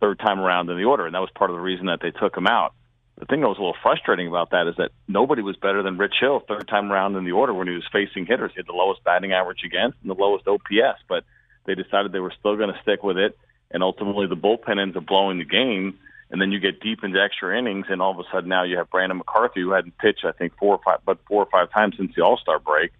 [0.00, 2.12] third time around in the order, and that was part of the reason that they
[2.12, 2.74] took him out.
[3.18, 5.98] The thing that was a little frustrating about that is that nobody was better than
[5.98, 8.52] Rich Hill third time around in the order when he was facing hitters.
[8.54, 11.24] He had the lowest batting average against and the lowest OPS, but
[11.66, 13.36] they decided they were still going to stick with it,
[13.70, 15.98] and ultimately the bullpen ends up blowing the game.
[16.30, 18.78] And then you get deep into extra innings, and all of a sudden now you
[18.78, 21.70] have Brandon McCarthy, who hadn't pitched I think four or five, but four or five
[21.70, 22.92] times since the All Star break,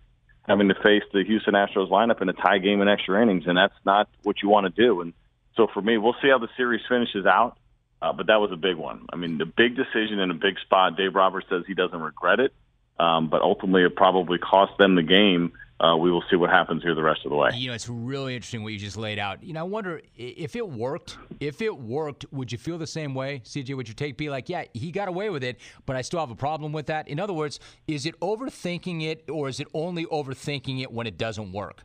[0.46, 3.56] having to face the Houston Astros lineup in a tie game in extra innings, and
[3.56, 5.00] that's not what you want to do.
[5.00, 5.14] And
[5.56, 7.56] so for me, we'll see how the series finishes out.
[8.02, 9.06] Uh, but that was a big one.
[9.10, 10.94] I mean, the big decision in a big spot.
[10.94, 12.52] Dave Roberts says he doesn't regret it,
[12.98, 16.82] um, but ultimately it probably cost them the game uh, we will see what happens
[16.82, 17.50] here the rest of the way.
[17.54, 19.42] You know, it's really interesting what you just laid out.
[19.42, 21.18] You know, I wonder if it worked.
[21.40, 23.76] If it worked, would you feel the same way, CJ?
[23.76, 26.30] Would your take be like, yeah, he got away with it, but I still have
[26.30, 27.08] a problem with that?
[27.08, 27.58] In other words,
[27.88, 31.82] is it overthinking it, or is it only overthinking it when it doesn't work?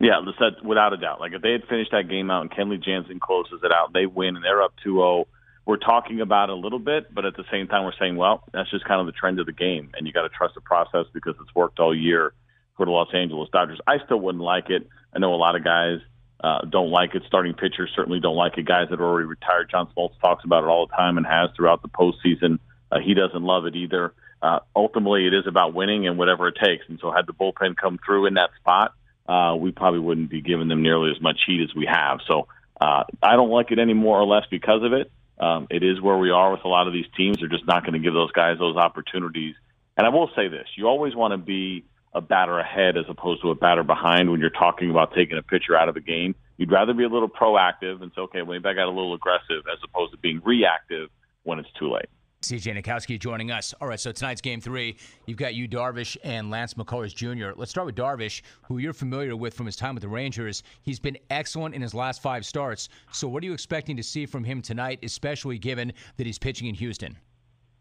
[0.00, 0.20] Yeah,
[0.64, 1.20] without a doubt.
[1.20, 4.06] Like if they had finished that game out and Kenley Jansen closes it out, they
[4.06, 5.26] win and they're up 2-0.
[5.64, 8.68] We're talking about a little bit, but at the same time, we're saying, well, that's
[8.68, 11.06] just kind of the trend of the game, and you got to trust the process
[11.14, 12.32] because it's worked all year
[12.76, 13.80] for the Los Angeles Dodgers.
[13.86, 14.86] I still wouldn't like it.
[15.14, 15.98] I know a lot of guys
[16.42, 17.22] uh, don't like it.
[17.26, 18.66] Starting pitchers certainly don't like it.
[18.66, 21.50] Guys that are already retired, John Smoltz talks about it all the time and has
[21.56, 22.58] throughout the postseason.
[22.90, 24.12] Uh, he doesn't love it either.
[24.40, 26.84] Uh, ultimately, it is about winning and whatever it takes.
[26.88, 28.92] And so, had the bullpen come through in that spot,
[29.28, 32.18] uh, we probably wouldn't be giving them nearly as much heat as we have.
[32.26, 32.48] So,
[32.80, 35.12] uh, I don't like it any more or less because of it.
[35.38, 37.38] Um, it is where we are with a lot of these teams.
[37.38, 39.54] They're just not going to give those guys those opportunities.
[39.96, 41.84] And I will say this: you always want to be
[42.14, 45.42] a batter ahead as opposed to a batter behind when you're talking about taking a
[45.42, 46.34] pitcher out of a game.
[46.58, 49.64] You'd rather be a little proactive and say, okay, maybe I got a little aggressive
[49.72, 51.08] as opposed to being reactive
[51.44, 52.06] when it's too late.
[52.42, 53.72] CJ Nitkowski joining us.
[53.80, 54.96] All right, so tonight's game three.
[55.26, 57.56] You've got Yu, Darvish and Lance McCullers Jr.
[57.56, 60.64] Let's start with Darvish, who you're familiar with from his time with the Rangers.
[60.82, 62.88] He's been excellent in his last five starts.
[63.12, 66.66] So, what are you expecting to see from him tonight, especially given that he's pitching
[66.68, 67.16] in Houston?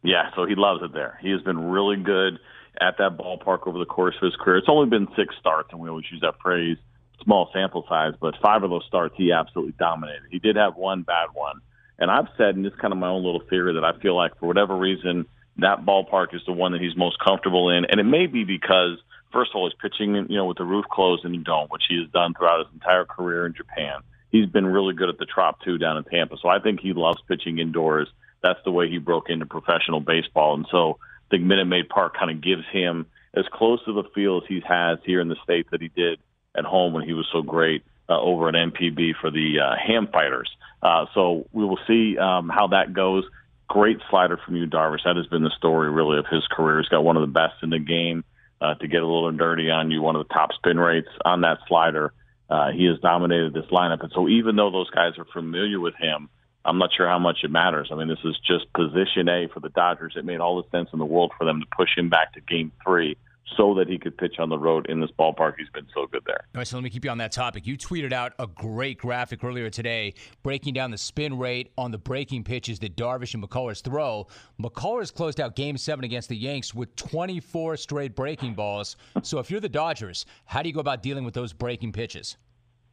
[0.04, 1.20] Yeah, so he loves it there.
[1.22, 2.40] He has been really good
[2.80, 4.58] at that ballpark over the course of his career.
[4.58, 6.78] It's only been six starts, and we always use that phrase,
[7.24, 10.24] small sample size, but five of those starts he absolutely dominated.
[10.32, 11.62] He did have one bad one.
[12.00, 14.38] And I've said, and it's kind of my own little theory, that I feel like
[14.40, 17.86] for whatever reason, that ballpark is the one that he's most comfortable in.
[17.86, 18.98] And it may be because,
[19.32, 21.84] first of all, he's pitching, you know, with the roof closed in the dome, which
[21.88, 24.00] he has done throughout his entire career in Japan.
[24.32, 26.38] He's been really good at the Trop too down in Tampa.
[26.42, 28.08] So I think he loves pitching indoors.
[28.42, 30.56] That's the way he broke into professional baseball.
[30.56, 30.98] And so
[31.32, 34.62] think Minute Maid Park kind of gives him as close to the feel as he
[34.68, 36.20] has here in the States that he did
[36.56, 40.08] at home when he was so great uh, over at NPB for the uh, Ham
[40.12, 40.50] Fighters.
[40.84, 43.24] Uh, so we will see um, how that goes.
[43.70, 45.04] Great slider from Yu, Darvish.
[45.06, 46.80] That has been the story, really, of his career.
[46.80, 48.24] He's got one of the best in the game.
[48.60, 51.42] Uh, to get a little dirty on you, one of the top spin rates on
[51.42, 52.14] that slider.
[52.48, 54.04] Uh, he has dominated this lineup.
[54.04, 56.30] And so even though those guys are familiar with him,
[56.66, 57.90] I'm not sure how much it matters.
[57.92, 60.14] I mean, this is just position A for the Dodgers.
[60.16, 62.42] It made all the sense in the world for them to push him back to
[62.42, 63.18] game three
[63.58, 65.56] so that he could pitch on the road in this ballpark.
[65.58, 66.46] He's been so good there.
[66.56, 67.68] All right, so let me keep you on that topic.
[67.68, 71.98] You tweeted out a great graphic earlier today breaking down the spin rate on the
[71.98, 74.28] breaking pitches that Darvish and McCullers throw.
[74.62, 78.96] McCullers closed out game seven against the Yanks with 24 straight breaking balls.
[79.24, 82.38] So if you're the Dodgers, how do you go about dealing with those breaking pitches?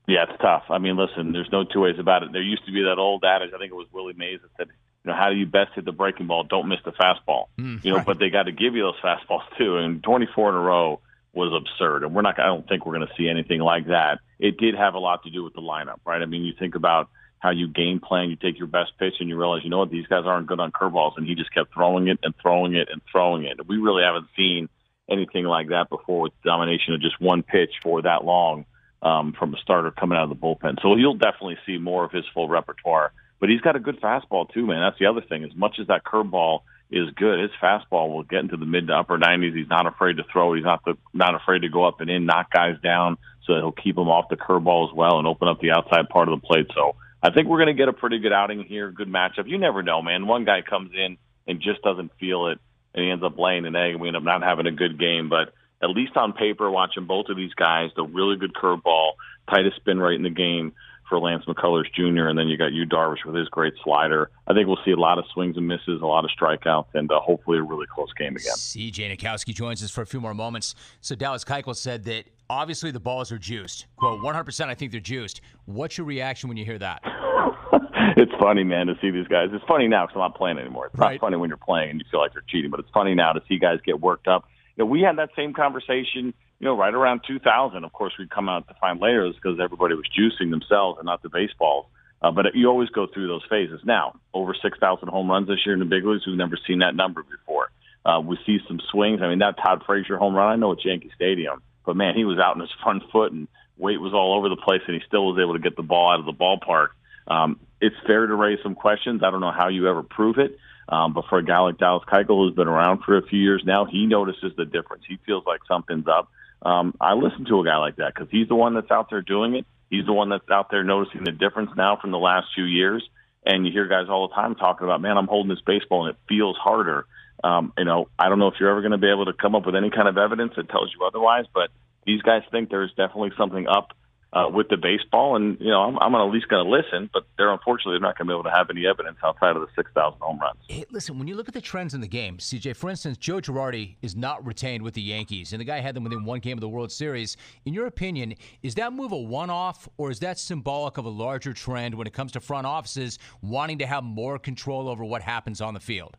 [0.08, 0.64] Yeah, it's tough.
[0.70, 2.32] I mean, listen, there's no two ways about it.
[2.32, 3.50] There used to be that old adage.
[3.54, 4.68] I think it was Willie Mays that said,
[5.04, 6.44] you know, how do you best hit the breaking ball?
[6.44, 7.48] Don't miss the fastball.
[7.58, 8.06] Mm, you know, right.
[8.06, 9.76] but they got to give you those fastballs too.
[9.76, 11.00] And 24 in a row
[11.34, 12.04] was absurd.
[12.04, 12.40] And we're not.
[12.40, 14.20] I don't think we're going to see anything like that.
[14.38, 16.22] It did have a lot to do with the lineup, right?
[16.22, 18.30] I mean, you think about how you game plan.
[18.30, 20.58] You take your best pitch, and you realize, you know what, these guys aren't good
[20.58, 23.66] on curveballs, and he just kept throwing it and throwing it and throwing it.
[23.68, 24.70] We really haven't seen
[25.08, 28.64] anything like that before with domination of just one pitch for that long
[29.02, 30.80] um, from a starter coming out of the bullpen.
[30.82, 33.12] So you'll definitely see more of his full repertoire.
[33.40, 34.80] But he's got a good fastball too, man.
[34.80, 35.44] That's the other thing.
[35.44, 37.40] As much as that curveball is good.
[37.40, 39.54] His fastball will get into the mid to upper 90s.
[39.54, 40.54] He's not afraid to throw.
[40.54, 43.72] He's not the, not afraid to go up and in, knock guys down, so he'll
[43.72, 46.46] keep them off the curveball as well and open up the outside part of the
[46.46, 46.66] plate.
[46.74, 49.46] So I think we're going to get a pretty good outing here, good matchup.
[49.46, 50.26] You never know, man.
[50.26, 52.58] One guy comes in and just doesn't feel it,
[52.94, 54.98] and he ends up laying an egg, and we end up not having a good
[54.98, 55.28] game.
[55.28, 55.52] But
[55.82, 59.12] at least on paper, watching both of these guys, the really good curveball,
[59.48, 60.72] tightest spin rate in the game
[61.08, 64.30] for Lance McCullers Jr., and then you got Yu Darvish with his great slider.
[64.46, 67.10] I think we'll see a lot of swings and misses, a lot of strikeouts, and
[67.10, 68.52] uh, hopefully a really close game again.
[68.54, 70.74] CJ Nitkowski joins us for a few more moments.
[71.00, 73.86] So Dallas Keuchel said that obviously the balls are juiced.
[73.96, 75.40] Quote, 100% I think they're juiced.
[75.64, 77.00] What's your reaction when you hear that?
[78.18, 79.48] it's funny, man, to see these guys.
[79.52, 80.86] It's funny now because I'm not playing anymore.
[80.88, 81.12] It's Right.
[81.14, 83.32] not funny when you're playing and you feel like you're cheating, but it's funny now
[83.32, 84.46] to see guys get worked up.
[84.78, 87.84] Know, we had that same conversation, you know, right around 2000.
[87.84, 91.22] Of course, we'd come out to find was because everybody was juicing themselves and not
[91.22, 91.86] the baseballs.
[92.20, 93.80] Uh, but you always go through those phases.
[93.84, 96.26] Now, over 6,000 home runs this year in the big leagues.
[96.26, 97.70] We've never seen that number before.
[98.04, 99.20] Uh, we see some swings.
[99.22, 102.24] I mean, that Todd Frazier home run, I know it's Yankee Stadium, but man, he
[102.24, 105.02] was out in his front foot and weight was all over the place, and he
[105.06, 106.88] still was able to get the ball out of the ballpark.
[107.28, 109.22] Um, it's fair to raise some questions.
[109.22, 110.58] I don't know how you ever prove it.
[110.88, 113.62] Um, but for a guy like Dallas Keuchel, who's been around for a few years
[113.64, 115.04] now, he notices the difference.
[115.06, 116.30] He feels like something's up.
[116.62, 119.22] Um, I listen to a guy like that because he's the one that's out there
[119.22, 119.66] doing it.
[119.90, 123.08] He's the one that's out there noticing the difference now from the last few years.
[123.44, 126.14] And you hear guys all the time talking about, man, I'm holding this baseball and
[126.14, 127.06] it feels harder.
[127.44, 129.54] Um, you know, I don't know if you're ever going to be able to come
[129.54, 131.70] up with any kind of evidence that tells you otherwise, but
[132.04, 133.92] these guys think there's definitely something up
[134.32, 137.08] uh, with the baseball, and you know, I'm, I'm at least going to listen.
[137.12, 139.62] But they're unfortunately they're not going to be able to have any evidence outside of
[139.62, 140.58] the 6,000 home runs.
[140.68, 143.40] Hey, listen, when you look at the trends in the game, CJ, for instance, Joe
[143.40, 146.58] Girardi is not retained with the Yankees, and the guy had them within one game
[146.58, 147.36] of the World Series.
[147.64, 151.10] In your opinion, is that move a one off, or is that symbolic of a
[151.10, 155.22] larger trend when it comes to front offices wanting to have more control over what
[155.22, 156.16] happens on the field?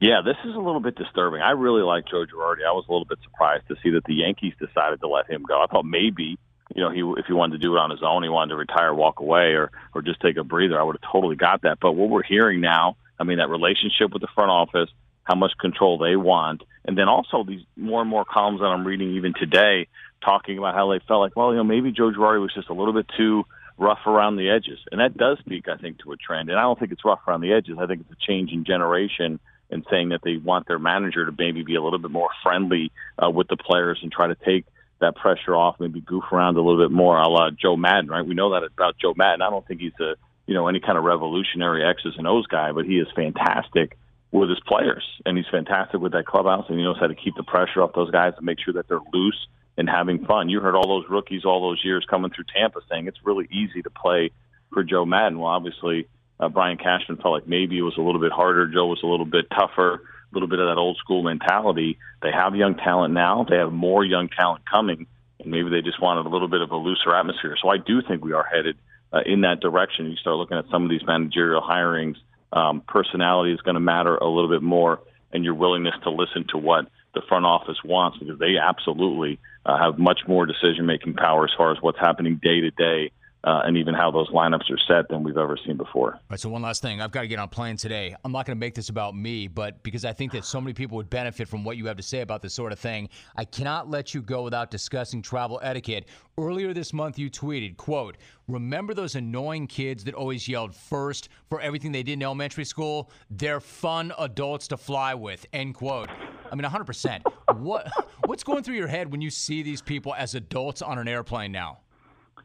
[0.00, 1.40] Yeah, this is a little bit disturbing.
[1.40, 2.66] I really like Joe Girardi.
[2.68, 5.42] I was a little bit surprised to see that the Yankees decided to let him
[5.48, 5.62] go.
[5.62, 6.38] I thought maybe,
[6.74, 8.56] you know, he if he wanted to do it on his own, he wanted to
[8.56, 10.78] retire, walk away, or or just take a breather.
[10.80, 11.78] I would have totally got that.
[11.80, 14.90] But what we're hearing now, I mean, that relationship with the front office,
[15.22, 18.86] how much control they want, and then also these more and more columns that I'm
[18.86, 19.88] reading even today
[20.24, 22.74] talking about how they felt like, well, you know, maybe Joe Girardi was just a
[22.74, 23.44] little bit too
[23.78, 26.48] rough around the edges, and that does speak, I think, to a trend.
[26.48, 27.76] And I don't think it's rough around the edges.
[27.78, 29.38] I think it's a change in generation
[29.70, 32.92] and saying that they want their manager to maybe be a little bit more friendly
[33.22, 34.64] uh, with the players and try to take
[35.00, 38.26] that pressure off, maybe goof around a little bit more, a la Joe Maddon, right?
[38.26, 39.42] We know that about Joe Maddon.
[39.42, 40.14] I don't think he's a
[40.46, 43.98] you know any kind of revolutionary X's and O's guy, but he is fantastic
[44.32, 47.34] with his players, and he's fantastic with that clubhouse, and he knows how to keep
[47.36, 49.46] the pressure off those guys and make sure that they're loose
[49.78, 50.48] and having fun.
[50.48, 53.82] You heard all those rookies all those years coming through Tampa saying it's really easy
[53.82, 54.30] to play
[54.72, 55.38] for Joe Maddon.
[55.38, 56.08] Well, obviously
[56.40, 58.66] uh, Brian Cashman felt like maybe it was a little bit harder.
[58.66, 61.98] Joe was a little bit tougher, little bit of that old school mentality.
[62.22, 63.46] They have young talent now.
[63.48, 65.06] They have more young talent coming,
[65.40, 67.56] and maybe they just wanted a little bit of a looser atmosphere.
[67.60, 68.76] So I do think we are headed
[69.12, 70.10] uh, in that direction.
[70.10, 72.16] You start looking at some of these managerial hirings.
[72.52, 75.00] Um, personality is going to matter a little bit more,
[75.32, 79.78] and your willingness to listen to what the front office wants because they absolutely uh,
[79.78, 83.10] have much more decision making power as far as what's happening day to day
[83.44, 86.14] uh, and even how those lineups are set than we've ever seen before.
[86.14, 87.00] All right, so one last thing.
[87.00, 88.14] I've got to get on plane today.
[88.24, 90.74] I'm not going to make this about me, but because I think that so many
[90.74, 93.44] people would benefit from what you have to say about this sort of thing, I
[93.44, 96.08] cannot let you go without discussing travel etiquette.
[96.38, 98.16] Earlier this month, you tweeted, quote,
[98.48, 103.10] remember those annoying kids that always yelled first for everything they did in elementary school?
[103.30, 106.10] They're fun adults to fly with, end quote.
[106.50, 107.22] I mean, 100%.
[107.58, 107.90] What,
[108.26, 111.52] what's going through your head when you see these people as adults on an airplane
[111.52, 111.78] now?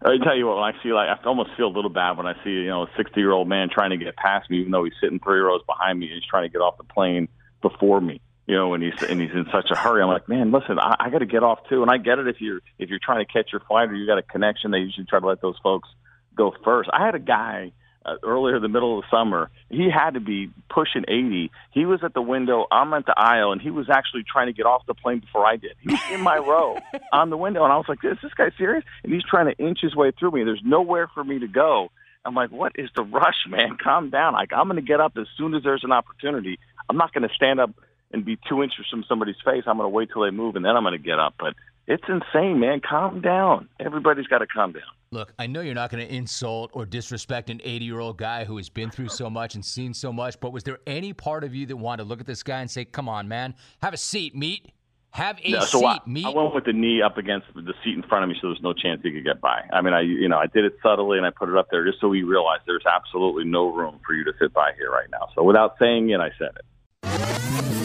[0.04, 2.26] I tell you what, when I see like I almost feel a little bad when
[2.26, 4.72] I see you know a 60 year old man trying to get past me, even
[4.72, 7.28] though he's sitting three rows behind me and he's trying to get off the plane
[7.62, 8.20] before me.
[8.48, 10.02] You know, and he's and he's in such a hurry.
[10.02, 11.84] I'm like, man, listen, I, I got to get off too.
[11.84, 14.08] And I get it if you're if you're trying to catch your flight or you
[14.08, 15.88] got a connection, they usually try to let those folks
[16.36, 16.90] go first.
[16.92, 17.72] I had a guy
[18.06, 19.50] uh, earlier in the middle of the summer.
[19.70, 21.52] He had to be pushing 80.
[21.72, 22.66] He was at the window.
[22.72, 25.46] I'm at the aisle, and he was actually trying to get off the plane before
[25.46, 25.76] I did.
[25.82, 26.78] He was in my row
[27.14, 29.64] on the window, and I was like, "Is this guy serious?" And he's trying to
[29.64, 30.44] inch his way through me.
[30.44, 31.90] There's nowhere for me to go.
[32.26, 33.78] I'm like, "What is the rush, man?
[33.84, 34.34] Calm down.
[34.34, 36.60] Like, I'm going to get up as soon as there's an opportunity.
[36.90, 37.72] I'm not going to stand up
[38.12, 39.64] and be two inches from somebody's face.
[39.66, 41.54] I'm going to wait till they move, and then I'm going to get up." But
[41.92, 42.80] it's insane, man.
[42.80, 43.68] Calm down.
[43.80, 44.84] Everybody's got to calm down.
[45.12, 48.46] Look, I know you're not going to insult or disrespect an 80 year old guy
[48.46, 51.44] who has been through so much and seen so much, but was there any part
[51.44, 53.94] of you that wanted to look at this guy and say, come on, man, have
[53.94, 54.72] a seat, meat?
[55.10, 56.26] Have a Yeah, so seat, I, meat?
[56.26, 58.62] I went with the knee up against the seat in front of me, so there's
[58.62, 59.62] no chance he could get by.
[59.74, 61.86] I mean, I you know I did it subtly and I put it up there
[61.86, 65.10] just so he realized there's absolutely no room for you to sit by here right
[65.12, 65.28] now.
[65.36, 67.81] So without saying it, I said it.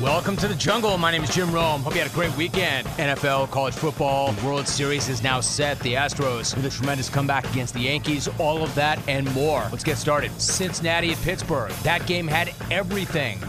[0.00, 0.96] Welcome to the jungle.
[0.96, 1.82] My name is Jim Rome.
[1.82, 2.86] Hope you had a great weekend.
[2.96, 5.78] NFL, college football, World Series is now set.
[5.80, 8.26] The Astros with a tremendous comeback against the Yankees.
[8.38, 9.68] All of that and more.
[9.70, 10.32] Let's get started.
[10.40, 11.70] Cincinnati at Pittsburgh.
[11.82, 13.40] That game had everything.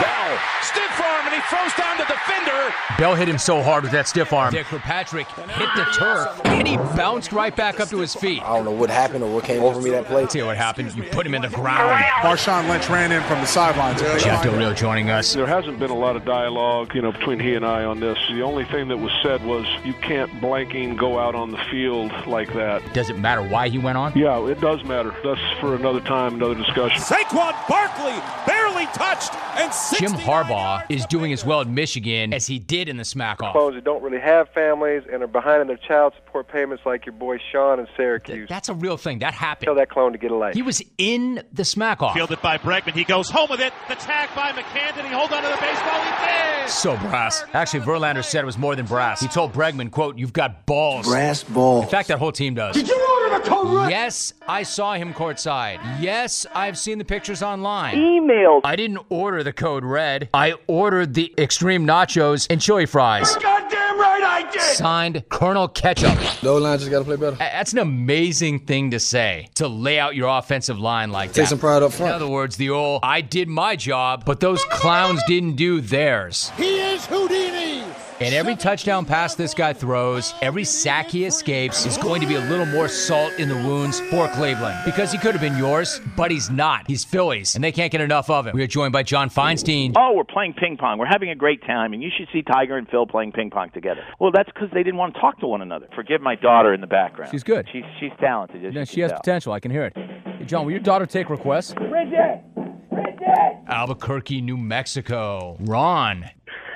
[0.00, 2.72] Bell, stiff arm, and he throws down the defender.
[2.98, 4.52] Bell hit him so hard with that stiff arm.
[4.52, 8.42] Dick Kirkpatrick hit the turf, and he bounced right back up to his feet.
[8.42, 10.26] I don't know what happened or what came over me that play.
[10.28, 10.94] See what happened.
[10.94, 12.04] You put him in the ground.
[12.22, 14.00] Marshawn Lynch ran in from the sidelines.
[14.22, 15.34] Jack Del Rio joining us.
[15.34, 18.18] There hasn't been a lot of dialogue, you know, between he and I on this.
[18.30, 22.12] The only thing that was said was you can't blanking go out on the field
[22.26, 22.82] like that.
[22.94, 24.16] Does it matter why he went on?
[24.16, 25.14] Yeah, it does matter.
[25.24, 27.00] That's for another time, another discussion.
[27.02, 28.14] Saquon Barkley
[28.46, 32.96] barely touched and Jim Harbaugh is doing as well at Michigan as he did in
[32.96, 33.52] the smack off.
[33.52, 37.06] Clones that don't really have families and are behind in their child support payments, like
[37.06, 38.48] your boy Sean in Syracuse.
[38.48, 39.20] That's a real thing.
[39.20, 39.66] That happened.
[39.66, 40.54] Tell that clone to get a life.
[40.54, 42.14] He was in the smack off.
[42.14, 42.94] Fielded by Bregman.
[42.94, 43.72] He goes home with it.
[43.88, 45.02] The tag by McCann.
[45.02, 46.00] He holds onto the baseball.
[46.02, 46.72] He fish.
[46.72, 47.44] So brass.
[47.52, 49.20] Actually, Verlander said it was more than brass.
[49.20, 51.06] He told Bregman, quote, you've got balls.
[51.06, 51.84] Brass balls.
[51.84, 52.74] In fact, that whole team does.
[52.76, 53.90] Did you order the code red?
[53.90, 55.80] Yes, I saw him courtside.
[56.00, 57.96] Yes, I've seen the pictures online.
[57.96, 58.60] Emailed.
[58.64, 60.28] I didn't order the code red.
[60.34, 63.34] I ordered the extreme nachos and chili fries.
[63.36, 64.60] Goddamn right I did.
[64.60, 66.18] Signed Colonel Ketchup.
[66.42, 67.36] No line just got to play better.
[67.36, 71.40] That's an amazing thing to say, to lay out your offensive line like Take that.
[71.42, 72.10] Take some pride up front.
[72.10, 76.50] In other words, the old, I did my job, but those clowns didn't do theirs.
[76.56, 77.84] He is Houdini.
[78.22, 82.36] And every touchdown pass this guy throws, every sack he escapes, is going to be
[82.36, 84.78] a little more salt in the wounds for Cleveland.
[84.84, 86.86] Because he could have been yours, but he's not.
[86.86, 88.54] He's Phillies, and they can't get enough of him.
[88.54, 89.94] We are joined by John Feinstein.
[89.96, 90.98] Oh, we're playing ping pong.
[90.98, 93.70] We're having a great time, and you should see Tiger and Phil playing ping pong
[93.70, 94.04] together.
[94.20, 95.88] Well, that's because they didn't want to talk to one another.
[95.92, 97.32] Forgive my daughter in the background.
[97.32, 97.68] She's good.
[97.72, 98.64] She's she's talented.
[98.64, 99.18] as No, she has tell.
[99.18, 99.52] potential.
[99.52, 99.96] I can hear it.
[99.96, 101.74] Hey, John, will your daughter take requests?
[101.74, 102.40] Bridget,
[102.88, 103.58] Bridget.
[103.66, 105.56] Albuquerque, New Mexico.
[105.62, 106.30] Ron.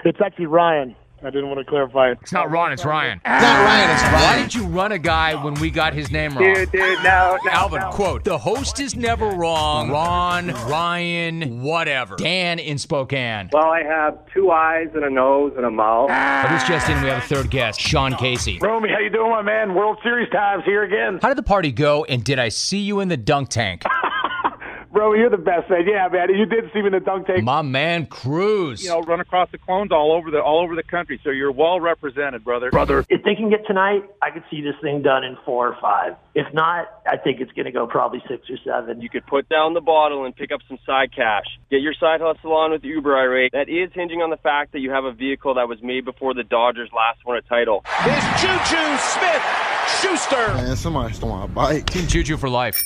[0.04, 0.96] It's actually Ryan.
[1.22, 2.18] I didn't want to clarify it.
[2.20, 3.20] It's not Ron, it's Ryan.
[3.24, 4.22] It's not Ryan, it's Ryan.
[4.22, 6.52] Why did you run a guy when we got his name wrong?
[6.54, 7.90] Dude, dude, no, no, Alvin, no.
[7.90, 9.90] quote, the host is never wrong.
[9.90, 12.16] Ron, Ryan, whatever.
[12.16, 13.48] Dan in Spokane.
[13.52, 16.10] Well, I have two eyes and a nose and a mouth.
[16.10, 18.58] Oh, this just in, we have a third guest, Sean Casey.
[18.60, 19.74] Romy, how you doing, my man?
[19.74, 21.18] World Series times here again.
[21.22, 23.84] How did the party go, and did I see you in the dunk tank?
[24.96, 25.86] Bro, you're the best, man.
[25.86, 26.34] Yeah, man.
[26.34, 27.44] You did see me in the dunk tank.
[27.44, 28.82] My man Cruz.
[28.82, 31.52] You know, run across the clones all over the all over the country, so you're
[31.52, 32.70] well represented, brother.
[32.70, 33.04] Brother.
[33.10, 36.16] If they can get tonight, I could see this thing done in four or five.
[36.34, 39.02] If not, I think it's going to go probably six or seven.
[39.02, 41.44] You could put down the bottle and pick up some side cash.
[41.70, 43.52] Get your side hustle on with Uber irate.
[43.52, 46.32] That is hinging on the fact that you have a vehicle that was made before
[46.32, 47.84] the Dodgers last won a title.
[48.00, 49.42] It's Juju Smith
[50.00, 50.54] Schuster.
[50.54, 51.84] Man, somebody stole my bike.
[51.84, 52.82] Team Juju for life.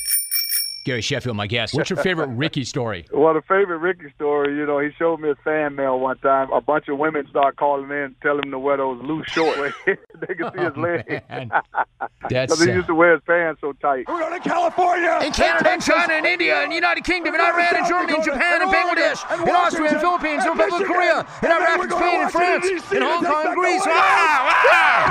[0.90, 1.72] Gary Sheffield, my guest.
[1.72, 3.06] What's your favorite Ricky story?
[3.12, 6.50] Well, the favorite Ricky story, you know, he showed me a fan mail one time.
[6.50, 9.76] A bunch of women start calling in, telling him to wear those loose shorts.
[9.86, 11.04] they can see his oh, legs.
[11.28, 11.46] man.
[11.46, 14.06] Because That's he used to wear his pants so tight.
[14.08, 15.20] We're going to California.
[15.22, 18.62] In Canada and China and India and United Kingdom and Iran and Germany and Japan
[18.62, 22.32] and Bangladesh and Austria and Philippines and Republic of Korea and Iraq and Spain and
[22.32, 23.84] France and Hong Kong and Greece.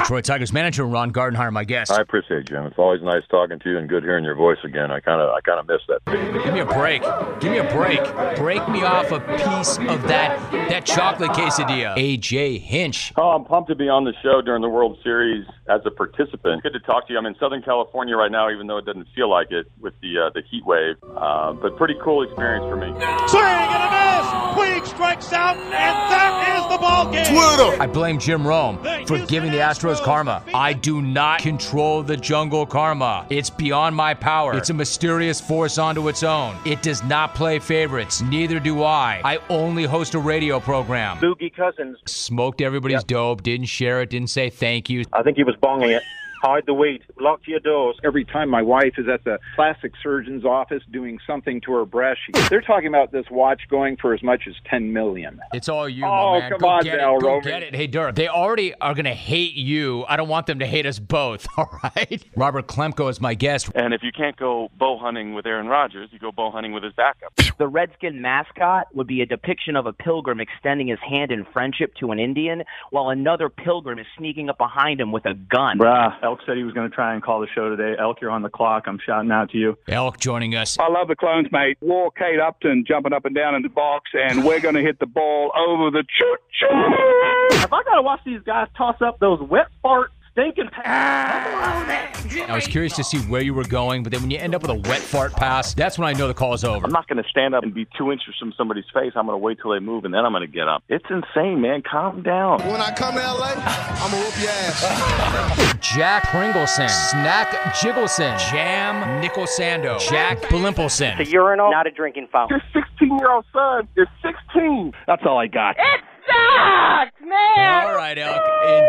[0.01, 1.91] Detroit Tigers manager Ron Gardenhire, my guest.
[1.91, 2.65] I appreciate you, Jim.
[2.65, 4.91] It's always nice talking to you and good hearing your voice again.
[4.91, 6.43] I kind of, I kind of miss that.
[6.43, 7.03] Give me a break.
[7.39, 8.01] Give me a break.
[8.35, 10.39] Break me off a piece of that
[10.69, 11.95] that chocolate quesadilla.
[11.95, 13.13] AJ Hinch.
[13.15, 16.63] Oh, I'm pumped to be on the show during the World Series as a participant.
[16.63, 17.19] Good to talk to you.
[17.19, 20.19] I'm in Southern California right now, even though it doesn't feel like it with the
[20.19, 20.95] uh, the heat wave.
[21.15, 22.87] Uh, but pretty cool experience for me.
[23.27, 24.09] Swing and a miss.
[24.55, 27.81] Puig strikes out, and that is the ball game.
[27.81, 30.43] I blame Jim Rome for giving the Astros karma.
[30.53, 33.25] I do not control the jungle karma.
[33.29, 34.55] It's beyond my power.
[34.55, 36.55] It's a mysterious force onto its own.
[36.63, 38.21] It does not play favorites.
[38.21, 39.19] Neither do I.
[39.25, 41.17] I only host a radio program.
[41.17, 41.97] Boogie Cousins.
[42.05, 45.05] Smoked everybody's dope, didn't share it, didn't say thank you.
[45.11, 46.03] I think he was bonging it.
[46.41, 47.01] Hide the weed.
[47.19, 47.97] Lock your doors.
[48.03, 52.19] Every time my wife is at the plastic surgeon's office doing something to her breast,
[52.25, 55.39] she, they're talking about this watch going for as much as ten million.
[55.53, 56.51] It's all you, Oh, my man.
[56.51, 57.21] come Go on get now, it.
[57.21, 57.75] Go get it.
[57.75, 60.05] Hey, Dirk, they already are going to hate you.
[60.07, 62.23] I don't want them to hate us both, all right?
[62.35, 63.69] Robert Klemko is my guest.
[63.75, 66.83] And if you can't go bow hunting with Aaron Rodgers, you go bow hunting with
[66.83, 67.33] his backup.
[67.59, 71.93] The Redskin mascot would be a depiction of a pilgrim extending his hand in friendship
[71.99, 75.77] to an Indian, while another pilgrim is sneaking up behind him with a gun.
[75.77, 77.99] Bruh, Elk said he was going to try and call the show today.
[77.99, 78.83] Elk, you're on the clock.
[78.85, 79.75] I'm shouting out to you.
[79.87, 80.77] Elk joining us.
[80.77, 81.79] I love the clones, mate.
[81.81, 84.99] War Kate Upton jumping up and down in the box, and we're going to hit
[84.99, 87.57] the ball over the choo choo.
[87.57, 92.09] Have I got to watch these guys toss up those wet fart stinking ah,
[92.47, 94.61] I was curious to see where you were going, but then when you end up
[94.61, 96.85] with a wet fart pass, that's when I know the call's over.
[96.85, 99.13] I'm not going to stand up and be two inches from somebody's face.
[99.15, 100.83] I'm going to wait till they move and then I'm going to get up.
[100.89, 101.81] It's insane, man.
[101.81, 102.59] Calm down.
[102.67, 105.77] When I come to LA, I'm gonna whoop your ass.
[105.95, 111.19] Jack Pringleson, Snack Jiggleson, Jam Nicholsando, Jack Blimpleson.
[111.19, 112.61] It's a urinal, not a drinking fountain.
[112.73, 114.93] Your 16 year old son is 16.
[115.07, 115.75] That's all I got.
[115.77, 117.85] It sucks, man!
[117.87, 118.41] All right, Elk.
[118.65, 118.85] And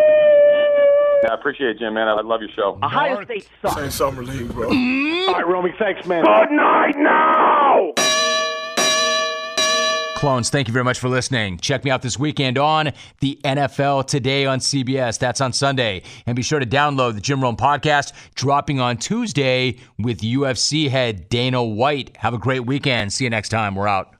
[1.24, 2.08] Yeah, I appreciate it, Jim, man.
[2.08, 2.78] I love your show.
[2.82, 3.80] Ohio State sucks.
[3.80, 4.68] Ain't summer league, bro.
[4.70, 5.28] Mm-hmm.
[5.28, 6.24] All right, Romy, thanks, man.
[6.24, 7.92] Good night now!
[10.20, 11.56] Clones, thank you very much for listening.
[11.56, 15.18] Check me out this weekend on the NFL Today on CBS.
[15.18, 16.02] That's on Sunday.
[16.26, 21.30] And be sure to download the Jim Rome podcast dropping on Tuesday with UFC head
[21.30, 22.18] Dana White.
[22.18, 23.14] Have a great weekend.
[23.14, 23.74] See you next time.
[23.74, 24.19] We're out.